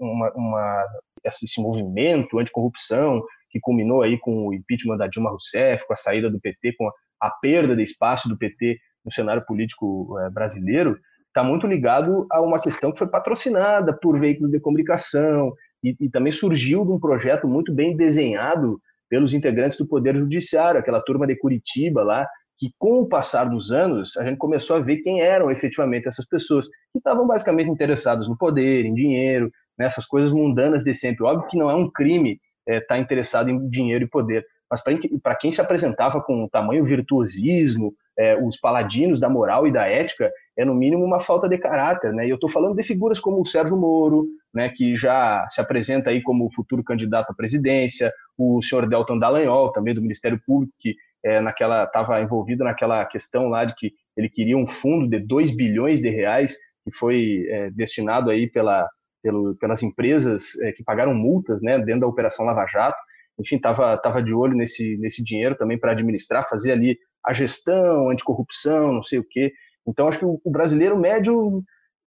uma, 0.00 0.32
uma, 0.34 0.84
esse 1.22 1.60
movimento 1.60 2.38
anticorrupção 2.38 3.22
que 3.50 3.58
culminou 3.60 4.02
aí 4.02 4.18
com 4.18 4.48
o 4.48 4.54
impeachment 4.54 4.96
da 4.96 5.06
Dilma 5.06 5.30
Rousseff, 5.30 5.86
com 5.86 5.92
a 5.92 5.96
saída 5.96 6.30
do 6.30 6.40
PT, 6.40 6.74
com 6.76 6.88
a, 7.20 7.30
perda 7.30 7.74
de 7.74 7.82
espaço 7.82 8.28
do 8.28 8.38
PT 8.38 8.78
no 9.04 9.12
cenário 9.12 9.44
político 9.46 10.18
é, 10.20 10.30
brasileiro, 10.30 10.98
está 11.26 11.42
muito 11.42 11.66
ligado 11.66 12.26
a 12.30 12.40
uma 12.40 12.60
questão 12.60 12.92
que 12.92 12.98
foi 12.98 13.08
patrocinada 13.08 13.96
por 13.96 14.18
veículos 14.18 14.50
de 14.50 14.60
comunicação 14.60 15.52
e, 15.82 15.96
e, 16.00 16.10
também 16.10 16.32
surgiu 16.32 16.84
de 16.84 16.92
um 16.92 16.98
projeto 16.98 17.46
muito 17.46 17.72
bem 17.72 17.96
desenhado 17.96 18.80
pelos 19.08 19.32
integrantes 19.32 19.78
do 19.78 19.86
Poder 19.86 20.16
Judiciário, 20.16 20.80
aquela 20.80 21.00
turma 21.00 21.26
de 21.26 21.36
Curitiba 21.36 22.02
lá, 22.02 22.26
que 22.58 22.70
com 22.76 23.00
o 23.00 23.08
passar 23.08 23.44
dos 23.44 23.70
anos 23.70 24.16
a 24.16 24.24
gente 24.24 24.36
começou 24.36 24.76
a 24.76 24.80
ver 24.80 24.98
quem 24.98 25.20
eram 25.20 25.50
efetivamente 25.50 26.08
essas 26.08 26.26
pessoas 26.26 26.66
que 26.66 26.98
estavam 26.98 27.26
basicamente 27.26 27.70
interessadas 27.70 28.28
no 28.28 28.36
poder, 28.36 28.84
em 28.84 28.92
dinheiro, 28.92 29.50
nessas 29.78 30.04
coisas 30.04 30.32
mundanas 30.32 30.82
de 30.82 30.92
sempre. 30.92 31.24
Óbvio 31.24 31.48
que 31.48 31.56
não 31.56 31.70
é 31.70 31.74
um 31.74 31.88
crime 31.88 32.38
estar 32.68 32.74
é, 32.74 32.80
tá 32.80 32.98
interessado 32.98 33.50
em 33.50 33.68
dinheiro 33.68 34.04
e 34.04 34.08
poder, 34.08 34.44
mas 34.70 34.82
para 35.22 35.34
quem 35.34 35.50
se 35.50 35.60
apresentava 35.60 36.20
com 36.20 36.48
tamanho 36.48 36.84
virtuosismo, 36.84 37.94
é, 38.18 38.36
os 38.36 38.58
paladinos 38.58 39.20
da 39.20 39.28
moral 39.28 39.66
e 39.66 39.72
da 39.72 39.86
ética, 39.86 40.30
é 40.56 40.64
no 40.64 40.74
mínimo 40.74 41.04
uma 41.04 41.20
falta 41.20 41.48
de 41.48 41.56
caráter, 41.56 42.12
né? 42.12 42.26
E 42.26 42.30
eu 42.30 42.34
estou 42.34 42.50
falando 42.50 42.76
de 42.76 42.82
figuras 42.82 43.20
como 43.20 43.40
o 43.40 43.46
Sérgio 43.46 43.76
Moro, 43.76 44.26
né, 44.52 44.68
que 44.68 44.96
já 44.96 45.46
se 45.50 45.60
apresenta 45.60 46.10
aí 46.10 46.20
como 46.20 46.52
futuro 46.52 46.82
candidato 46.82 47.30
à 47.30 47.34
presidência, 47.34 48.12
o 48.36 48.60
senhor 48.60 48.88
Deltan 48.88 49.18
Dallagnol, 49.18 49.72
também 49.72 49.94
do 49.94 50.02
Ministério 50.02 50.40
Público, 50.44 50.72
que 50.80 50.96
é, 51.24 51.40
naquela 51.40 51.84
estava 51.84 52.20
envolvido 52.20 52.64
naquela 52.64 53.04
questão 53.04 53.48
lá 53.48 53.64
de 53.64 53.74
que 53.74 53.92
ele 54.16 54.28
queria 54.28 54.56
um 54.56 54.66
fundo 54.66 55.08
de 55.08 55.18
2 55.20 55.56
bilhões 55.56 56.00
de 56.00 56.10
reais 56.10 56.56
que 56.84 56.90
foi 56.90 57.46
é, 57.48 57.70
destinado 57.70 58.30
aí 58.30 58.50
pela, 58.50 58.88
pelo, 59.22 59.56
pelas 59.56 59.82
empresas 59.82 60.54
é, 60.62 60.72
que 60.72 60.84
pagaram 60.84 61.14
multas 61.14 61.62
né, 61.62 61.78
dentro 61.78 62.02
da 62.02 62.06
Operação 62.06 62.44
Lava 62.44 62.66
Jato. 62.66 62.98
Enfim, 63.38 63.56
estava 63.56 63.96
tava 63.96 64.22
de 64.22 64.34
olho 64.34 64.56
nesse, 64.56 64.96
nesse 64.98 65.22
dinheiro 65.22 65.56
também 65.56 65.78
para 65.78 65.92
administrar, 65.92 66.48
fazer 66.48 66.72
ali 66.72 66.98
a 67.24 67.32
gestão, 67.32 68.10
anticorrupção, 68.10 68.92
não 68.92 69.02
sei 69.02 69.18
o 69.18 69.24
quê. 69.28 69.52
Então, 69.86 70.08
acho 70.08 70.18
que 70.18 70.24
o, 70.24 70.40
o 70.44 70.50
brasileiro 70.50 70.98
médio 70.98 71.62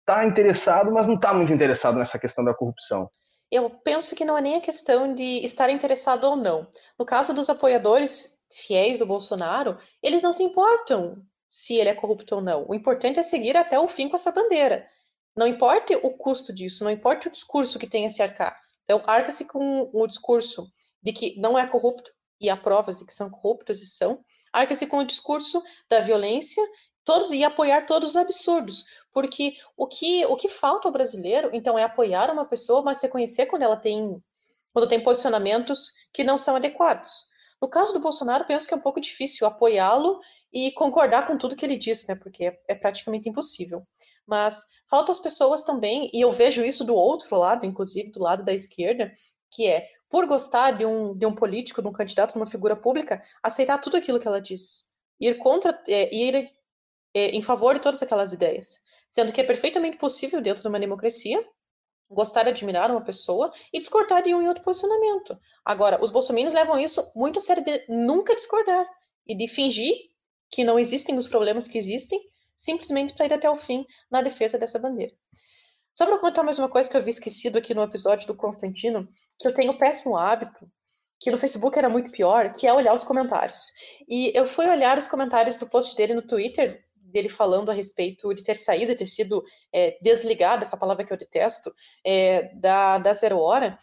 está 0.00 0.24
interessado, 0.24 0.92
mas 0.92 1.06
não 1.06 1.14
está 1.14 1.34
muito 1.34 1.52
interessado 1.52 1.98
nessa 1.98 2.18
questão 2.18 2.44
da 2.44 2.54
corrupção. 2.54 3.10
Eu 3.50 3.70
penso 3.70 4.14
que 4.14 4.24
não 4.24 4.36
é 4.36 4.40
nem 4.40 4.56
a 4.56 4.60
questão 4.60 5.14
de 5.14 5.44
estar 5.44 5.70
interessado 5.70 6.24
ou 6.24 6.36
não. 6.36 6.66
No 6.98 7.04
caso 7.04 7.34
dos 7.34 7.48
apoiadores, 7.48 8.40
fiéis 8.52 8.98
do 8.98 9.06
Bolsonaro, 9.06 9.78
eles 10.02 10.22
não 10.22 10.32
se 10.32 10.42
importam 10.42 11.22
se 11.48 11.74
ele 11.74 11.88
é 11.88 11.94
corrupto 11.94 12.36
ou 12.36 12.40
não. 12.40 12.66
O 12.68 12.74
importante 12.74 13.18
é 13.18 13.22
seguir 13.22 13.56
até 13.56 13.78
o 13.78 13.88
fim 13.88 14.08
com 14.08 14.16
essa 14.16 14.32
bandeira. 14.32 14.86
Não 15.36 15.46
importa 15.46 15.98
o 15.98 16.16
custo 16.16 16.52
disso, 16.52 16.82
não 16.82 16.90
importa 16.90 17.28
o 17.28 17.32
discurso 17.32 17.78
que 17.78 17.86
tenha 17.86 18.08
se 18.08 18.22
arcar. 18.22 18.58
Então, 18.84 19.02
arca-se 19.06 19.44
com 19.44 19.90
o 19.92 20.06
discurso 20.06 20.66
de 21.02 21.12
que 21.12 21.38
não 21.38 21.58
é 21.58 21.66
corrupto, 21.66 22.10
e 22.40 22.48
há 22.48 22.56
provas 22.56 22.96
de 22.96 23.04
que 23.04 23.12
são 23.12 23.30
corruptos 23.30 23.82
e 23.82 23.86
são. 23.86 24.24
Arca-se 24.52 24.86
com 24.86 24.98
o 24.98 25.04
discurso 25.04 25.62
da 25.88 26.00
violência 26.00 26.62
todos 27.04 27.30
e 27.30 27.44
apoiar 27.44 27.86
todos 27.86 28.10
os 28.10 28.16
absurdos. 28.16 28.84
Porque 29.12 29.56
o 29.76 29.86
que, 29.86 30.24
o 30.26 30.36
que 30.36 30.48
falta 30.48 30.88
ao 30.88 30.92
brasileiro, 30.92 31.50
então, 31.52 31.78
é 31.78 31.82
apoiar 31.82 32.30
uma 32.30 32.46
pessoa, 32.46 32.82
mas 32.82 33.00
reconhecer 33.00 33.46
quando 33.46 33.62
ela 33.62 33.76
tem, 33.76 34.22
quando 34.72 34.88
tem 34.88 35.02
posicionamentos 35.02 35.92
que 36.12 36.24
não 36.24 36.36
são 36.36 36.56
adequados. 36.56 37.26
No 37.60 37.68
caso 37.68 37.92
do 37.92 38.00
Bolsonaro, 38.00 38.44
penso 38.44 38.68
que 38.68 38.74
é 38.74 38.76
um 38.76 38.82
pouco 38.82 39.00
difícil 39.00 39.46
apoiá-lo 39.46 40.20
e 40.52 40.72
concordar 40.72 41.26
com 41.26 41.38
tudo 41.38 41.56
que 41.56 41.64
ele 41.64 41.76
diz, 41.76 42.06
né? 42.06 42.14
Porque 42.14 42.44
é, 42.44 42.60
é 42.68 42.74
praticamente 42.74 43.28
impossível. 43.28 43.86
Mas 44.26 44.64
faltam 44.90 45.12
as 45.12 45.20
pessoas 45.20 45.62
também, 45.62 46.10
e 46.12 46.20
eu 46.20 46.30
vejo 46.30 46.64
isso 46.64 46.84
do 46.84 46.94
outro 46.94 47.36
lado, 47.36 47.64
inclusive 47.64 48.10
do 48.10 48.20
lado 48.20 48.44
da 48.44 48.52
esquerda, 48.52 49.12
que 49.50 49.66
é, 49.66 49.88
por 50.08 50.26
gostar 50.26 50.72
de 50.72 50.84
um, 50.84 51.16
de 51.16 51.26
um 51.26 51.34
político, 51.34 51.80
de 51.80 51.88
um 51.88 51.92
candidato, 51.92 52.32
de 52.32 52.38
uma 52.38 52.46
figura 52.46 52.74
pública, 52.74 53.22
aceitar 53.42 53.78
tudo 53.78 53.96
aquilo 53.96 54.20
que 54.20 54.26
ela 54.26 54.40
diz. 54.40 54.84
Ir 55.20 55.38
contra, 55.38 55.80
é, 55.88 56.14
ir 56.14 56.50
é, 57.14 57.28
em 57.30 57.42
favor 57.42 57.74
de 57.74 57.80
todas 57.80 58.02
aquelas 58.02 58.32
ideias. 58.32 58.78
Sendo 59.08 59.32
que 59.32 59.40
é 59.40 59.44
perfeitamente 59.44 59.96
possível, 59.96 60.42
dentro 60.42 60.62
de 60.62 60.68
uma 60.68 60.80
democracia, 60.80 61.42
gostar 62.08 62.46
e 62.46 62.50
admirar 62.50 62.90
uma 62.90 63.02
pessoa 63.02 63.52
e 63.72 63.78
discordar 63.78 64.22
de 64.22 64.34
um 64.34 64.42
em 64.42 64.48
outro 64.48 64.62
posicionamento. 64.62 65.38
Agora, 65.64 66.02
os 66.02 66.10
bolsominions 66.10 66.54
levam 66.54 66.78
isso 66.78 67.02
muito 67.14 67.38
a 67.38 67.40
sério 67.40 67.64
de 67.64 67.84
nunca 67.88 68.34
discordar 68.34 68.86
e 69.26 69.34
de 69.34 69.48
fingir 69.48 69.94
que 70.50 70.62
não 70.62 70.78
existem 70.78 71.18
os 71.18 71.26
problemas 71.26 71.66
que 71.66 71.78
existem, 71.78 72.20
simplesmente 72.56 73.14
para 73.14 73.26
ir 73.26 73.32
até 73.32 73.48
o 73.50 73.56
fim 73.56 73.86
na 74.10 74.22
defesa 74.22 74.58
dessa 74.58 74.78
bandeira. 74.78 75.12
Só 75.94 76.04
para 76.04 76.18
comentar 76.18 76.44
mais 76.44 76.58
uma 76.58 76.68
coisa 76.68 76.90
que 76.90 76.96
eu 76.96 77.00
havia 77.00 77.10
esquecido 77.10 77.58
aqui 77.58 77.74
no 77.74 77.82
episódio 77.82 78.26
do 78.26 78.34
Constantino, 78.34 79.08
que 79.38 79.48
eu 79.48 79.54
tenho 79.54 79.72
o 79.72 79.78
péssimo 79.78 80.16
hábito, 80.16 80.70
que 81.20 81.30
no 81.30 81.38
Facebook 81.38 81.78
era 81.78 81.88
muito 81.88 82.10
pior, 82.10 82.52
que 82.52 82.66
é 82.66 82.72
olhar 82.72 82.94
os 82.94 83.04
comentários. 83.04 83.72
E 84.08 84.30
eu 84.34 84.46
fui 84.46 84.66
olhar 84.68 84.98
os 84.98 85.08
comentários 85.08 85.58
do 85.58 85.68
post 85.68 85.96
dele 85.96 86.14
no 86.14 86.22
Twitter 86.22 86.84
dele 86.94 87.28
falando 87.28 87.70
a 87.70 87.74
respeito 87.74 88.34
de 88.34 88.44
ter 88.44 88.56
saído, 88.56 88.94
ter 88.94 89.06
sido 89.06 89.42
é, 89.72 89.96
desligado, 90.02 90.62
essa 90.62 90.76
palavra 90.76 91.04
que 91.04 91.12
eu 91.12 91.16
detesto, 91.16 91.72
é, 92.04 92.54
da, 92.56 92.98
da 92.98 93.14
Zero 93.14 93.38
Hora. 93.38 93.78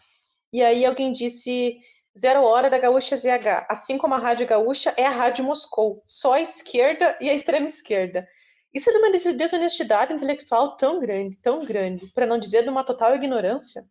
E 0.52 0.62
aí 0.62 0.84
alguém 0.84 1.10
disse, 1.10 1.78
Zero 2.16 2.44
Hora 2.44 2.70
da 2.70 2.78
Gaúcha 2.78 3.16
ZH, 3.16 3.66
assim 3.68 3.98
como 3.98 4.14
a 4.14 4.18
Rádio 4.18 4.46
Gaúcha 4.46 4.94
é 4.96 5.04
a 5.04 5.10
Rádio 5.10 5.44
Moscou, 5.44 6.02
só 6.06 6.34
a 6.34 6.40
esquerda 6.40 7.18
e 7.20 7.28
a 7.28 7.34
extrema 7.34 7.66
esquerda. 7.66 8.26
Isso 8.74 8.90
é 8.90 8.92
de 8.92 8.98
uma 8.98 9.10
desonestidade 9.10 10.12
intelectual 10.12 10.76
tão 10.76 10.98
grande, 10.98 11.36
tão 11.36 11.64
grande, 11.64 12.08
para 12.08 12.26
não 12.26 12.38
dizer 12.38 12.64
de 12.64 12.68
uma 12.68 12.82
total 12.82 13.14
ignorância, 13.14 13.86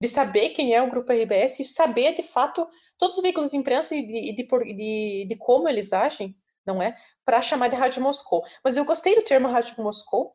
de 0.00 0.08
saber 0.08 0.50
quem 0.50 0.74
é 0.74 0.82
o 0.82 0.90
Grupo 0.90 1.12
RBS 1.12 1.60
e 1.60 1.64
saber, 1.64 2.14
de 2.14 2.22
fato, 2.22 2.68
todos 2.98 3.16
os 3.16 3.22
veículos 3.22 3.50
de 3.50 3.56
imprensa 3.56 3.94
e 3.94 4.06
de, 4.06 4.32
de, 4.34 4.74
de, 4.74 5.26
de 5.28 5.36
como 5.36 5.68
eles 5.68 5.92
agem, 5.92 6.36
não 6.66 6.82
é? 6.82 6.94
Para 7.24 7.40
chamar 7.40 7.68
de 7.68 7.76
Rádio 7.76 8.02
Moscou. 8.02 8.42
Mas 8.62 8.76
eu 8.76 8.84
gostei 8.84 9.14
do 9.14 9.22
termo 9.22 9.48
Rádio 9.48 9.82
Moscou, 9.82 10.34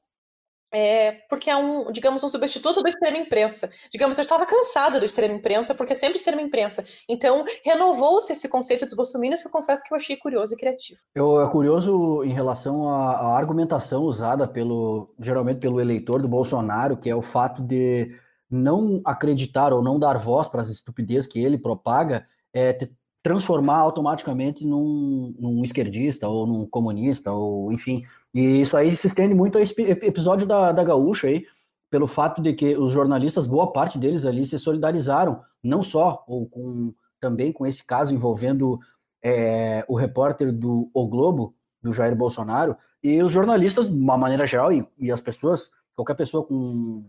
é, 0.75 1.13
porque 1.29 1.49
é 1.49 1.55
um, 1.55 1.89
digamos, 1.89 2.21
um 2.21 2.27
substituto 2.27 2.81
do 2.81 2.89
extrema 2.89 3.17
imprensa. 3.17 3.69
Digamos, 3.89 4.17
eu 4.17 4.23
estava 4.23 4.45
cansada 4.45 4.99
do 4.99 5.05
extrema 5.05 5.33
imprensa, 5.33 5.73
porque 5.73 5.93
é 5.93 5.95
sempre 5.95 6.17
extrema 6.17 6.41
imprensa. 6.41 6.83
Então, 7.07 7.45
renovou-se 7.63 8.33
esse 8.33 8.49
conceito 8.49 8.83
dos 8.83 8.93
bolsominions 8.93 9.41
que 9.41 9.47
eu 9.47 9.51
confesso 9.51 9.85
que 9.85 9.93
eu 9.93 9.95
achei 9.95 10.17
curioso 10.17 10.53
e 10.53 10.57
criativo. 10.57 10.99
Eu, 11.15 11.41
é 11.41 11.49
curioso 11.49 12.25
em 12.25 12.33
relação 12.33 12.89
à, 12.89 13.11
à, 13.11 13.38
argumentação 13.38 14.03
usada 14.03 14.45
pelo, 14.45 15.15
geralmente 15.17 15.61
pelo 15.61 15.79
eleitor 15.79 16.21
do 16.21 16.27
Bolsonaro, 16.27 16.97
que 16.97 17.09
é 17.09 17.15
o 17.15 17.21
fato 17.21 17.61
de 17.61 18.13
não 18.51 19.01
acreditar 19.05 19.71
ou 19.71 19.81
não 19.81 19.97
dar 19.97 20.17
voz 20.17 20.49
para 20.49 20.59
as 20.59 20.69
estupidezes 20.69 21.31
que 21.31 21.39
ele 21.39 21.57
propaga, 21.57 22.27
é, 22.53 22.77
transformar 23.25 23.79
automaticamente 23.79 24.63
num, 24.63 25.33
num, 25.39 25.63
esquerdista 25.63 26.27
ou 26.27 26.45
num 26.45 26.63
comunista, 26.67 27.31
ou 27.31 27.71
enfim. 27.71 28.03
E 28.31 28.61
isso 28.61 28.77
aí 28.77 28.95
se 28.95 29.07
estende 29.07 29.33
muito 29.33 29.57
a 29.57 29.61
esse 29.61 29.73
episódio 29.81 30.45
da, 30.45 30.71
da 30.71 30.83
Gaúcha 30.83 31.25
aí, 31.25 31.43
pelo 31.89 32.05
fato 32.05 32.39
de 32.39 32.53
que 32.53 32.77
os 32.77 32.91
jornalistas, 32.91 33.47
boa 33.47 33.73
parte 33.73 33.97
deles 33.97 34.25
ali, 34.25 34.45
se 34.45 34.59
solidarizaram, 34.59 35.41
não 35.63 35.81
só, 35.81 36.23
ou 36.27 36.47
com, 36.47 36.93
também 37.19 37.51
com 37.51 37.65
esse 37.65 37.83
caso 37.83 38.13
envolvendo 38.13 38.79
é, 39.23 39.83
o 39.88 39.95
repórter 39.95 40.53
do 40.53 40.91
O 40.93 41.07
Globo, 41.07 41.55
do 41.81 41.91
Jair 41.91 42.15
Bolsonaro, 42.15 42.77
e 43.03 43.23
os 43.23 43.31
jornalistas, 43.31 43.89
de 43.89 43.95
uma 43.95 44.19
maneira 44.19 44.45
geral, 44.45 44.71
e, 44.71 44.88
e 44.99 45.11
as 45.11 45.19
pessoas, 45.19 45.71
qualquer 45.95 46.13
pessoa 46.13 46.45
com 46.45 47.03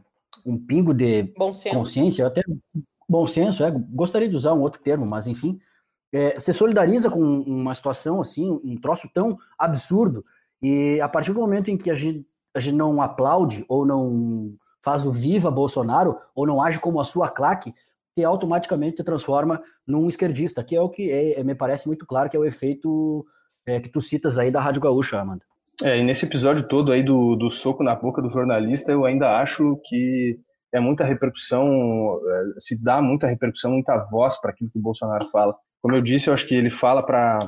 um 0.47 0.57
pingo 0.57 0.95
de 0.95 1.25
consciência, 1.75 2.27
até 2.27 2.43
bom 3.07 3.27
senso, 3.27 3.63
é, 3.63 3.71
gostaria 3.71 4.31
de 4.31 4.37
usar 4.37 4.55
um 4.55 4.63
outro 4.63 4.81
termo, 4.81 5.05
mas 5.05 5.27
enfim, 5.27 5.61
é, 6.13 6.39
se 6.39 6.53
solidariza 6.53 7.11
com 7.11 7.21
uma 7.21 7.75
situação 7.75 8.21
assim, 8.21 8.49
um 8.65 8.77
troço 8.77 9.09
tão 9.13 9.37
absurdo, 9.59 10.25
e 10.63 11.01
a 11.01 11.09
partir 11.09 11.33
do 11.33 11.41
momento 11.41 11.71
em 11.71 11.77
que 11.77 11.91
a 11.91 11.95
gente, 11.95 12.27
a 12.55 12.61
gente 12.61 12.77
não 12.77 13.03
aplaude 13.03 13.65
ou 13.69 13.85
não 13.85 14.55
faz 14.83 15.05
o 15.05 15.13
viva 15.13 15.51
Bolsonaro 15.51 16.17
ou 16.35 16.47
não 16.47 16.63
age 16.63 16.79
como 16.79 17.01
a 17.01 17.05
sua 17.05 17.29
claque, 17.29 17.75
te 18.17 18.25
automaticamente 18.25 18.97
te 18.97 19.05
transforma 19.05 19.63
num 19.87 20.09
esquerdista, 20.09 20.65
que 20.65 20.75
é 20.75 20.81
o 20.81 20.89
que 20.89 21.11
é, 21.11 21.41
é, 21.41 21.45
me 21.45 21.55
parece 21.55 21.87
muito 21.87 22.07
claro 22.07 22.31
que 22.31 22.37
é 22.37 22.41
o 22.41 22.45
efeito 22.45 23.27
é, 23.67 23.81
que 23.81 23.89
tu 23.89 24.01
citas 24.01 24.39
aí 24.39 24.51
da 24.51 24.61
Rádio 24.61 24.81
Gaúcha, 24.81 25.21
Amanda. 25.21 25.45
É, 25.83 25.99
e 25.99 26.05
nesse 26.05 26.25
episódio 26.25 26.67
todo 26.67 26.93
aí 26.93 27.03
do, 27.03 27.37
do 27.37 27.51
soco 27.51 27.83
na 27.83 27.95
boca 27.95 28.23
do 28.23 28.31
jornalista, 28.31 28.91
eu 28.91 29.05
ainda 29.05 29.39
acho 29.39 29.79
que 29.85 30.39
é 30.73 30.81
muita 30.81 31.05
repercussão, 31.05 31.67
é, 31.67 32.61
se 32.61 32.83
dá 32.83 33.03
muita 33.03 33.27
repercussão, 33.27 33.73
muita 33.73 33.99
voz 34.11 34.41
para 34.41 34.51
aquilo 34.51 34.71
que 34.71 34.79
o 34.79 34.83
Bolsonaro 34.83 35.29
fala 35.31 35.55
como 35.83 35.95
eu 35.95 36.03
disse, 36.03 36.29
eu 36.29 36.35
acho 36.35 36.47
que 36.47 36.55
ele 36.55 36.71
fala 36.71 37.05
para 37.05 37.39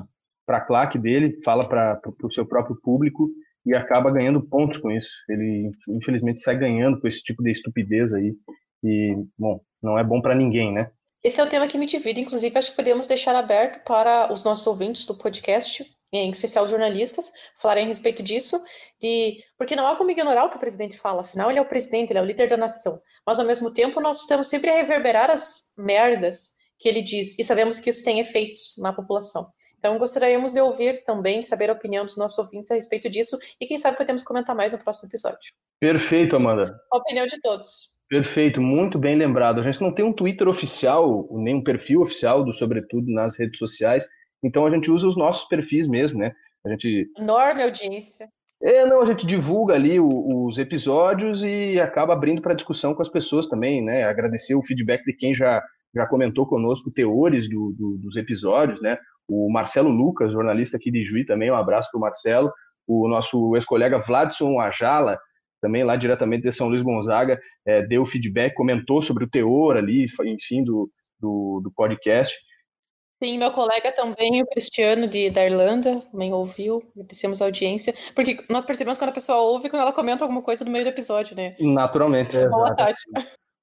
a 0.48 0.60
claque 0.60 0.98
dele, 0.98 1.34
fala 1.44 1.68
para 1.68 2.00
o 2.22 2.32
seu 2.32 2.46
próprio 2.46 2.76
público 2.82 3.28
e 3.66 3.74
acaba 3.74 4.10
ganhando 4.10 4.46
pontos 4.46 4.78
com 4.78 4.90
isso. 4.90 5.10
Ele, 5.28 5.70
infelizmente, 5.88 6.40
sai 6.40 6.56
ganhando 6.56 7.00
com 7.00 7.06
esse 7.06 7.22
tipo 7.22 7.42
de 7.42 7.50
estupidez 7.50 8.12
aí. 8.12 8.34
E, 8.82 9.14
bom, 9.38 9.60
não 9.82 9.98
é 9.98 10.04
bom 10.04 10.20
para 10.20 10.34
ninguém, 10.34 10.72
né? 10.72 10.90
Esse 11.22 11.40
é 11.40 11.44
um 11.44 11.48
tema 11.48 11.66
que 11.66 11.76
me 11.76 11.86
divide, 11.86 12.20
inclusive 12.20 12.56
acho 12.56 12.70
que 12.70 12.76
podemos 12.76 13.06
deixar 13.06 13.34
aberto 13.34 13.82
para 13.84 14.32
os 14.32 14.44
nossos 14.44 14.66
ouvintes 14.66 15.04
do 15.04 15.16
podcast, 15.16 15.84
em 16.12 16.30
especial 16.30 16.68
jornalistas, 16.68 17.30
falarem 17.60 17.84
a 17.84 17.88
respeito 17.88 18.22
disso, 18.22 18.58
de 19.00 19.38
porque 19.58 19.74
não 19.74 19.86
há 19.86 19.96
como 19.96 20.10
ignorar 20.10 20.44
o 20.44 20.50
que 20.50 20.56
o 20.56 20.60
presidente 20.60 20.96
fala, 20.96 21.22
afinal 21.22 21.50
ele 21.50 21.58
é 21.58 21.62
o 21.62 21.68
presidente, 21.68 22.10
ele 22.10 22.20
é 22.20 22.22
o 22.22 22.24
líder 22.24 22.48
da 22.48 22.56
nação, 22.56 23.00
mas 23.26 23.38
ao 23.38 23.44
mesmo 23.44 23.74
tempo 23.74 24.00
nós 24.00 24.20
estamos 24.20 24.48
sempre 24.48 24.70
a 24.70 24.76
reverberar 24.76 25.28
as 25.28 25.64
merdas 25.76 26.54
que 26.78 26.88
ele 26.88 27.02
diz, 27.02 27.38
e 27.38 27.44
sabemos 27.44 27.80
que 27.80 27.90
isso 27.90 28.04
tem 28.04 28.20
efeitos 28.20 28.76
na 28.78 28.92
população. 28.92 29.48
Então 29.78 29.98
gostaríamos 29.98 30.52
de 30.52 30.60
ouvir 30.60 31.04
também, 31.04 31.40
de 31.40 31.46
saber 31.46 31.70
a 31.70 31.72
opinião 31.72 32.04
dos 32.04 32.16
nossos 32.16 32.38
ouvintes 32.38 32.70
a 32.70 32.74
respeito 32.74 33.08
disso, 33.08 33.36
e 33.60 33.66
quem 33.66 33.78
sabe 33.78 33.96
podemos 33.96 34.24
comentar 34.24 34.54
mais 34.54 34.72
no 34.72 34.82
próximo 34.82 35.08
episódio. 35.08 35.52
Perfeito, 35.80 36.36
Amanda. 36.36 36.76
A 36.92 36.98
opinião 36.98 37.26
de 37.26 37.40
todos. 37.40 37.96
Perfeito, 38.08 38.60
muito 38.60 38.98
bem 38.98 39.16
lembrado. 39.16 39.60
A 39.60 39.62
gente 39.62 39.80
não 39.80 39.92
tem 39.92 40.04
um 40.04 40.12
Twitter 40.12 40.48
oficial, 40.48 41.24
nem 41.30 41.56
um 41.56 41.62
perfil 41.62 42.00
oficial 42.00 42.44
do 42.44 42.52
Sobretudo 42.52 43.12
nas 43.12 43.38
redes 43.38 43.58
sociais, 43.58 44.08
então 44.42 44.64
a 44.64 44.70
gente 44.70 44.90
usa 44.90 45.06
os 45.06 45.16
nossos 45.16 45.46
perfis 45.48 45.86
mesmo, 45.86 46.18
né? 46.18 46.32
A 46.64 46.70
gente. 46.70 47.10
Enorme 47.16 47.62
audiência. 47.62 48.28
É, 48.60 48.84
não, 48.84 49.00
a 49.00 49.04
gente 49.04 49.24
divulga 49.24 49.74
ali 49.74 50.00
os 50.00 50.58
episódios 50.58 51.44
e 51.44 51.78
acaba 51.78 52.12
abrindo 52.12 52.42
para 52.42 52.54
discussão 52.54 52.92
com 52.92 53.02
as 53.02 53.08
pessoas 53.08 53.46
também, 53.46 53.84
né? 53.84 54.02
Agradecer 54.02 54.56
o 54.56 54.62
feedback 54.62 55.04
de 55.04 55.12
quem 55.12 55.32
já, 55.32 55.62
já 55.94 56.06
comentou 56.06 56.46
conosco 56.46 56.90
teores 56.90 57.48
do, 57.48 57.72
do, 57.72 57.98
dos 57.98 58.16
episódios, 58.16 58.80
né? 58.80 58.98
O 59.28 59.50
Marcelo 59.50 59.90
Lucas, 59.90 60.32
jornalista 60.32 60.76
aqui 60.76 60.90
de 60.90 61.04
Juí, 61.04 61.24
também 61.24 61.50
um 61.50 61.56
abraço 61.56 61.90
para 61.90 61.98
o 61.98 62.00
Marcelo. 62.00 62.52
O 62.86 63.08
nosso 63.08 63.54
ex-colega 63.56 63.98
Vladson 63.98 64.58
Ajala, 64.60 65.18
também 65.60 65.84
lá 65.84 65.96
diretamente 65.96 66.44
de 66.44 66.52
São 66.52 66.68
Luís 66.68 66.82
Gonzaga, 66.82 67.38
é, 67.66 67.82
deu 67.82 68.06
feedback, 68.06 68.54
comentou 68.54 69.02
sobre 69.02 69.24
o 69.24 69.28
teor 69.28 69.76
ali, 69.76 70.06
enfim, 70.24 70.64
do, 70.64 70.90
do, 71.20 71.60
do 71.62 71.72
podcast. 71.72 72.34
Sim, 73.22 73.36
meu 73.36 73.50
colega 73.50 73.90
também, 73.90 74.40
o 74.40 74.46
Cristiano 74.46 75.08
de, 75.08 75.28
da 75.28 75.44
Irlanda, 75.44 76.00
também 76.12 76.32
ouviu, 76.32 76.84
agradecemos 76.94 77.42
a 77.42 77.46
audiência, 77.46 77.92
porque 78.14 78.38
nós 78.48 78.64
percebemos 78.64 78.96
quando 78.96 79.10
a 79.10 79.14
pessoa 79.14 79.38
ouve, 79.38 79.68
quando 79.68 79.82
ela 79.82 79.92
comenta 79.92 80.22
alguma 80.22 80.40
coisa 80.40 80.64
no 80.64 80.70
meio 80.70 80.84
do 80.84 80.90
episódio, 80.90 81.34
né? 81.34 81.56
Naturalmente. 81.58 82.36
É 82.36 82.48
boa 82.48 82.74
tarde. 82.76 83.00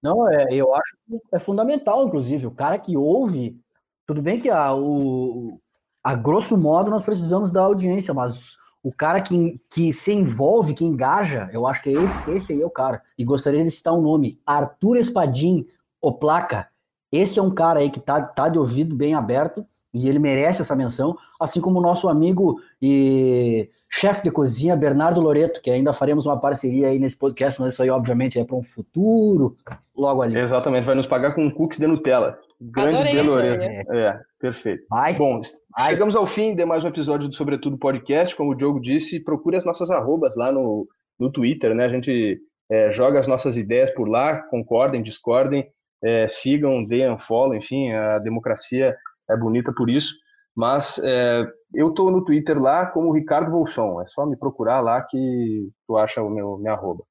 Não, 0.05 0.29
é, 0.29 0.45
eu 0.51 0.71
acho 0.75 0.95
que 1.07 1.19
é 1.33 1.39
fundamental, 1.39 2.05
inclusive, 2.05 2.45
o 2.45 2.51
cara 2.51 2.77
que 2.77 2.95
ouve, 2.95 3.59
tudo 4.05 4.21
bem 4.21 4.39
que 4.39 4.51
a, 4.51 4.71
o, 4.71 5.59
a 6.03 6.13
grosso 6.13 6.55
modo 6.55 6.91
nós 6.91 7.03
precisamos 7.03 7.51
da 7.51 7.63
audiência, 7.63 8.13
mas 8.13 8.55
o 8.83 8.93
cara 8.93 9.19
que, 9.19 9.59
que 9.67 9.91
se 9.95 10.13
envolve, 10.13 10.75
que 10.75 10.85
engaja, 10.85 11.49
eu 11.51 11.65
acho 11.65 11.81
que 11.81 11.89
é 11.89 11.93
esse, 11.93 12.31
esse 12.31 12.53
aí 12.53 12.61
é 12.61 12.65
o 12.67 12.69
cara. 12.69 13.01
E 13.17 13.25
gostaria 13.25 13.63
de 13.63 13.71
citar 13.71 13.95
um 13.95 14.01
nome, 14.01 14.39
Arthur 14.45 14.97
Espadim, 14.97 15.65
o 15.99 16.13
Placa, 16.13 16.69
esse 17.11 17.39
é 17.39 17.41
um 17.41 17.49
cara 17.49 17.79
aí 17.79 17.89
que 17.89 17.99
tá, 17.99 18.21
tá 18.21 18.47
de 18.47 18.59
ouvido 18.59 18.95
bem 18.95 19.15
aberto 19.15 19.65
e 19.95 20.09
ele 20.09 20.19
merece 20.19 20.61
essa 20.61 20.75
menção, 20.75 21.15
assim 21.39 21.61
como 21.61 21.79
o 21.79 21.81
nosso 21.81 22.09
amigo 22.09 22.59
e 22.81 23.69
chefe 23.89 24.23
de 24.23 24.29
cozinha 24.29 24.75
Bernardo 24.75 25.21
Loreto, 25.21 25.61
que 25.61 25.71
ainda 25.71 25.93
faremos 25.93 26.25
uma 26.25 26.37
parceria 26.37 26.89
aí 26.89 26.99
nesse 26.99 27.17
podcast, 27.17 27.61
mas 27.61 27.71
isso 27.71 27.81
aí 27.81 27.89
obviamente 27.89 28.37
é 28.37 28.43
para 28.43 28.57
um 28.57 28.63
futuro 28.63 29.55
logo 29.95 30.21
ali. 30.21 30.37
Exatamente, 30.37 30.83
vai 30.83 30.95
nos 30.95 31.07
pagar 31.07 31.33
com 31.33 31.49
cookies 31.49 31.79
de 31.79 31.87
Nutella. 31.87 32.37
Grande 32.59 33.17
Adorei, 33.17 33.21
Loreto. 33.21 33.93
É. 33.93 33.97
é, 33.97 34.19
perfeito. 34.37 34.83
Vai. 34.89 35.15
Bom, 35.15 35.39
Vai. 35.75 35.91
chegamos 35.91 36.13
ao 36.13 36.25
fim 36.25 36.53
de 36.53 36.65
mais 36.65 36.83
um 36.83 36.89
episódio 36.89 37.29
do 37.29 37.35
Sobretudo 37.35 37.77
Podcast. 37.77 38.35
Como 38.35 38.51
o 38.51 38.55
Diogo 38.55 38.81
disse, 38.81 39.23
procure 39.23 39.55
as 39.55 39.63
nossas 39.63 39.89
arrobas 39.89 40.35
lá 40.35 40.51
no, 40.51 40.85
no 41.17 41.31
Twitter, 41.31 41.73
né? 41.73 41.85
A 41.85 41.89
gente 41.89 42.37
é, 42.69 42.91
joga 42.91 43.17
as 43.17 43.27
nossas 43.27 43.55
ideias 43.55 43.91
por 43.91 44.09
lá, 44.09 44.39
concordem, 44.49 45.01
discordem 45.01 45.65
é, 46.05 46.27
sigam, 46.27 46.83
deem 46.83 47.17
follow, 47.17 47.55
enfim, 47.55 47.91
a 47.91 48.19
democracia 48.19 48.95
é 49.29 49.37
bonita 49.37 49.73
por 49.73 49.89
isso. 49.89 50.13
Mas 50.55 50.99
é, 51.03 51.45
eu 51.73 51.89
estou 51.89 52.09
no 52.09 52.23
Twitter 52.23 52.57
lá 52.57 52.85
como 52.85 53.11
Ricardo 53.11 53.51
Volchon. 53.51 54.01
É 54.01 54.05
só 54.05 54.25
me 54.25 54.37
procurar 54.37 54.79
lá 54.79 55.01
que 55.01 55.69
tu 55.85 55.97
acha 55.97 56.21
o 56.21 56.29
meu 56.29 56.57
minha 56.57 56.73
arroba. 56.73 57.03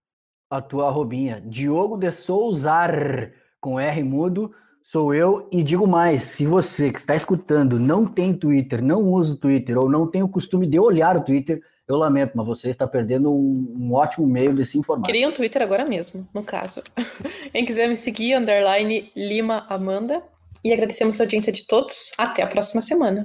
A 0.50 0.62
tua 0.62 0.88
arrobinha. 0.88 1.42
Diogo 1.46 1.96
de 1.96 2.10
Souzar, 2.10 3.32
com 3.60 3.78
R 3.78 4.02
mudo, 4.02 4.52
sou 4.82 5.12
eu. 5.12 5.48
E 5.52 5.62
digo 5.62 5.86
mais, 5.86 6.22
se 6.22 6.46
você 6.46 6.90
que 6.90 6.98
está 6.98 7.14
escutando 7.14 7.78
não 7.78 8.06
tem 8.06 8.34
Twitter, 8.34 8.82
não 8.82 9.02
usa 9.02 9.34
o 9.34 9.36
Twitter, 9.36 9.78
ou 9.78 9.90
não 9.90 10.10
tem 10.10 10.22
o 10.22 10.28
costume 10.28 10.66
de 10.66 10.78
olhar 10.78 11.16
o 11.16 11.24
Twitter, 11.24 11.60
eu 11.86 11.96
lamento, 11.96 12.32
mas 12.34 12.46
você 12.46 12.70
está 12.70 12.86
perdendo 12.86 13.30
um, 13.30 13.74
um, 13.78 13.92
ótimo 13.92 14.26
meio 14.26 14.54
de 14.54 14.64
se 14.64 14.78
informar. 14.78 15.06
Cria 15.06 15.28
um 15.28 15.32
Twitter 15.32 15.60
agora 15.60 15.84
mesmo, 15.84 16.26
no 16.34 16.42
caso. 16.42 16.82
Quem 17.52 17.66
quiser 17.66 17.88
me 17.88 17.96
seguir, 17.96 18.36
underline 18.36 19.12
Lima 19.14 19.66
Amanda. 19.68 20.22
E 20.64 20.72
agradecemos 20.72 21.20
a 21.20 21.24
audiência 21.24 21.52
de 21.52 21.66
todos. 21.66 22.12
Até 22.16 22.42
a 22.42 22.46
próxima 22.46 22.80
semana. 22.80 23.22